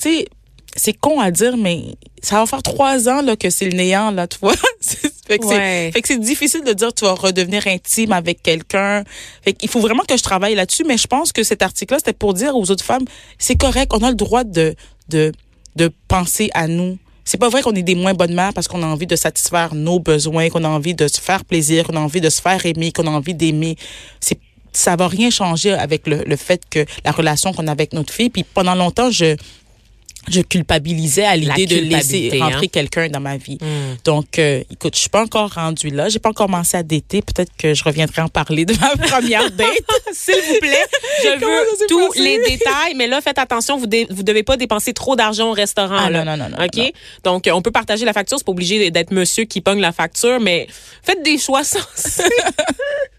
sais, 0.00 0.26
c'est 0.76 0.92
con 0.92 1.20
à 1.20 1.30
dire, 1.30 1.56
mais 1.56 1.82
ça 2.22 2.36
va 2.40 2.46
faire 2.46 2.62
trois 2.62 3.08
ans 3.08 3.22
là, 3.22 3.36
que 3.36 3.50
c'est 3.50 3.66
le 3.66 3.76
néant, 3.76 4.10
là, 4.10 4.26
tu 4.26 4.38
vois. 4.40 4.54
fait 5.26 5.38
que 5.38 5.46
c'est- 5.46 5.54
Ouais. 5.56 6.18
difficile 6.18 6.62
de 6.64 6.72
dire 6.72 6.92
tu 6.92 7.04
vas 7.04 7.14
redevenir 7.14 7.66
intime 7.66 8.12
avec 8.12 8.42
quelqu'un. 8.42 9.04
Fait 9.42 9.52
qu'il 9.52 9.68
faut 9.68 9.80
vraiment 9.80 10.02
que 10.04 10.16
je 10.16 10.22
travaille 10.22 10.54
là-dessus, 10.54 10.84
mais 10.84 10.98
je 10.98 11.06
pense 11.06 11.32
que 11.32 11.42
cet 11.42 11.62
article-là, 11.62 11.98
c'était 11.98 12.12
pour 12.12 12.34
dire 12.34 12.56
aux 12.56 12.70
autres 12.70 12.84
femmes, 12.84 13.04
c'est 13.38 13.56
correct, 13.56 13.92
on 13.94 14.02
a 14.02 14.10
le 14.10 14.16
droit 14.16 14.44
de, 14.44 14.74
de, 15.08 15.32
de 15.76 15.90
penser 16.08 16.50
à 16.54 16.66
nous, 16.66 16.98
c'est 17.26 17.38
pas 17.38 17.48
vrai 17.48 17.62
qu'on 17.62 17.72
est 17.72 17.82
des 17.82 17.94
moins 17.94 18.12
bonnes 18.12 18.34
mères 18.34 18.52
parce 18.52 18.68
qu'on 18.68 18.82
a 18.82 18.86
envie 18.86 19.06
de 19.06 19.16
satisfaire 19.16 19.74
nos 19.74 19.98
besoins, 19.98 20.50
qu'on 20.50 20.62
a 20.64 20.68
envie 20.68 20.94
de 20.94 21.08
se 21.08 21.20
faire 21.20 21.44
plaisir, 21.46 21.84
qu'on 21.86 21.96
a 21.96 22.00
envie 22.00 22.20
de 22.20 22.28
se 22.28 22.42
faire 22.42 22.64
aimer, 22.66 22.92
qu'on 22.92 23.06
a 23.06 23.10
envie 23.10 23.32
d'aimer. 23.34 23.76
C'est 24.20 24.38
ça 24.76 24.96
va 24.96 25.06
rien 25.08 25.30
changer 25.30 25.72
avec 25.72 26.06
le, 26.08 26.24
le 26.26 26.36
fait 26.36 26.60
que 26.68 26.84
la 27.04 27.12
relation 27.12 27.52
qu'on 27.52 27.68
a 27.68 27.70
avec 27.72 27.92
notre 27.92 28.12
fille. 28.12 28.28
Puis 28.28 28.42
pendant 28.42 28.74
longtemps, 28.74 29.08
je 29.10 29.36
je 30.28 30.40
culpabilisais 30.40 31.24
à 31.24 31.36
l'idée 31.36 31.66
de 31.66 31.76
laisser 31.76 32.30
hein. 32.34 32.44
rentrer 32.46 32.68
quelqu'un 32.68 33.08
dans 33.08 33.20
ma 33.20 33.36
vie. 33.36 33.58
Hmm. 33.60 33.96
Donc, 34.04 34.38
euh, 34.38 34.62
écoute, 34.70 34.94
je 34.94 35.00
suis 35.00 35.10
pas 35.10 35.22
encore 35.22 35.52
rendue 35.54 35.90
là. 35.90 36.08
J'ai 36.08 36.18
pas 36.18 36.30
encore 36.30 36.44
commencé 36.46 36.76
à 36.76 36.82
dater. 36.82 37.22
Peut-être 37.22 37.50
que 37.56 37.72
je 37.72 37.82
reviendrai 37.84 38.20
en 38.22 38.28
parler 38.28 38.64
de 38.66 38.74
ma 38.78 38.90
première 39.08 39.50
date. 39.50 39.68
S'il 40.12 40.34
vous 40.34 40.58
plaît, 40.60 40.84
je 41.22 41.40
Comment 41.40 41.52
veux 41.52 41.86
tous 41.88 42.08
passé? 42.08 42.20
les 42.20 42.38
détails, 42.50 42.94
mais 42.96 43.06
là, 43.06 43.20
faites 43.20 43.38
attention, 43.38 43.78
vous 43.78 43.86
ne 43.86 44.22
devez 44.22 44.42
pas 44.42 44.56
dépenser 44.56 44.92
trop 44.92 45.16
d'argent 45.16 45.48
au 45.50 45.52
restaurant. 45.52 45.96
Ah, 45.98 46.10
là. 46.10 46.24
non, 46.24 46.36
non, 46.36 46.44
non, 46.50 46.56
non, 46.58 46.64
OK? 46.64 46.76
non. 46.76 46.90
Donc, 47.24 47.46
euh, 47.46 47.52
on 47.52 47.62
peut 47.62 47.70
partager 47.70 48.04
la 48.04 48.12
facture. 48.12 48.36
C'est 48.38 48.44
pas 48.44 48.52
obligé 48.52 48.90
d'être 48.90 49.10
monsieur 49.10 49.44
qui 49.44 49.60
pogne 49.60 49.80
la 49.80 49.92
facture, 49.92 50.38
mais 50.40 50.66
faites 51.02 51.22
des 51.22 51.38
choix 51.38 51.64
sensés. 51.64 52.22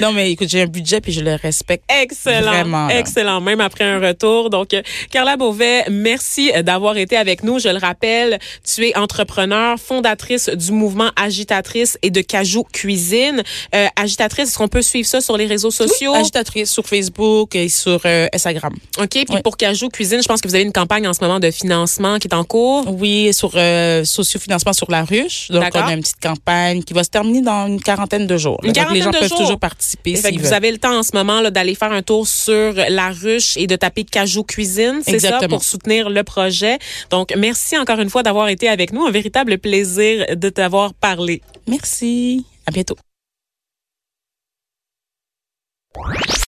non, 0.00 0.12
mais 0.12 0.32
écoute, 0.32 0.48
j'ai 0.48 0.62
un 0.62 0.66
budget 0.66 1.00
puis 1.00 1.12
je 1.12 1.20
le 1.20 1.34
respecte. 1.34 1.84
Excellent. 1.90 2.52
Vraiment. 2.52 2.88
Excellent. 2.88 3.40
Même 3.40 3.60
après 3.60 3.84
un 3.84 4.00
retour. 4.00 4.50
Donc, 4.50 4.74
euh, 4.74 4.82
Carla 5.10 5.36
Beauvais, 5.36 5.84
merci 5.90 6.50
euh, 6.54 6.62
d'avoir 6.62 6.96
été 6.96 7.16
avec 7.16 7.42
nous. 7.42 7.58
Je 7.58 7.68
le 7.68 7.78
rappelle, 7.78 8.38
tu 8.64 8.86
es 8.86 8.96
entrepreneur, 8.96 9.78
fondatrice 9.78 10.48
du 10.48 10.72
mouvement 10.72 11.10
Agitatrice 11.16 11.98
et 12.02 12.10
de 12.10 12.20
Cajou 12.20 12.64
Cuisine. 12.64 13.42
Euh, 13.74 13.86
agitatrice, 13.96 14.48
est-ce 14.48 14.58
qu'on 14.58 14.68
peut 14.68 14.82
suivre 14.82 15.08
ça 15.08 15.20
sur 15.20 15.36
les 15.36 15.46
réseaux 15.46 15.70
sociaux? 15.70 16.14
Agitatrice 16.14 16.70
sur 16.70 16.86
Facebook 16.86 17.54
et 17.54 17.68
sur 17.68 18.00
euh, 18.04 18.26
Instagram. 18.32 18.74
OK. 18.98 19.08
Puis 19.10 19.42
pour 19.42 19.56
Cajou 19.56 19.88
Cuisine, 19.88 20.22
je 20.22 20.28
pense 20.28 20.40
que 20.40 20.48
vous 20.48 20.54
avez 20.54 20.64
une 20.64 20.72
campagne 20.72 21.06
en 21.06 21.12
ce 21.12 21.20
moment 21.20 21.40
de 21.40 21.50
financement 21.50 22.18
qui 22.18 22.28
est 22.28 22.34
en 22.34 22.44
cours. 22.44 22.84
Oui, 22.88 23.32
sur 23.32 23.52
euh, 23.54 24.04
sociofinancement 24.04 24.72
sur 24.72 24.90
la 24.90 25.04
ruche. 25.04 25.48
Donc, 25.50 25.64
on 25.74 25.80
a 25.80 25.92
une 25.92 26.00
petite 26.00 26.20
campagne 26.22 26.82
qui 26.82 26.94
va 26.94 27.04
se 27.04 27.10
terminer 27.10 27.42
dans 27.42 27.66
une 27.66 27.80
quarantaine 27.80 28.26
de 28.26 28.36
jours. 28.36 28.58
Une 28.62 28.68
Donc, 28.68 28.76
quarantaine 28.76 28.96
les 28.96 29.02
gens 29.02 29.10
de 29.10 29.28
jours 29.28 29.41
participer. 29.58 30.14
Que 30.14 30.38
vous 30.38 30.52
avez 30.52 30.70
le 30.70 30.78
temps 30.78 30.98
en 30.98 31.02
ce 31.02 31.14
moment 31.14 31.42
d'aller 31.50 31.74
faire 31.74 31.92
un 31.92 32.02
tour 32.02 32.26
sur 32.26 32.74
la 32.74 33.10
ruche 33.10 33.56
et 33.56 33.66
de 33.66 33.76
taper 33.76 34.04
Cajou 34.04 34.44
Cuisine, 34.44 35.00
c'est 35.04 35.18
ça, 35.18 35.40
pour 35.48 35.64
soutenir 35.64 36.10
le 36.10 36.22
projet. 36.22 36.78
Donc, 37.10 37.32
merci 37.36 37.76
encore 37.76 38.00
une 38.00 38.10
fois 38.10 38.22
d'avoir 38.22 38.48
été 38.48 38.68
avec 38.68 38.92
nous. 38.92 39.04
Un 39.04 39.10
véritable 39.10 39.58
plaisir 39.58 40.24
de 40.34 40.48
t'avoir 40.48 40.94
parlé. 40.94 41.42
Merci. 41.66 42.44
À 42.66 42.70
bientôt. 42.70 42.96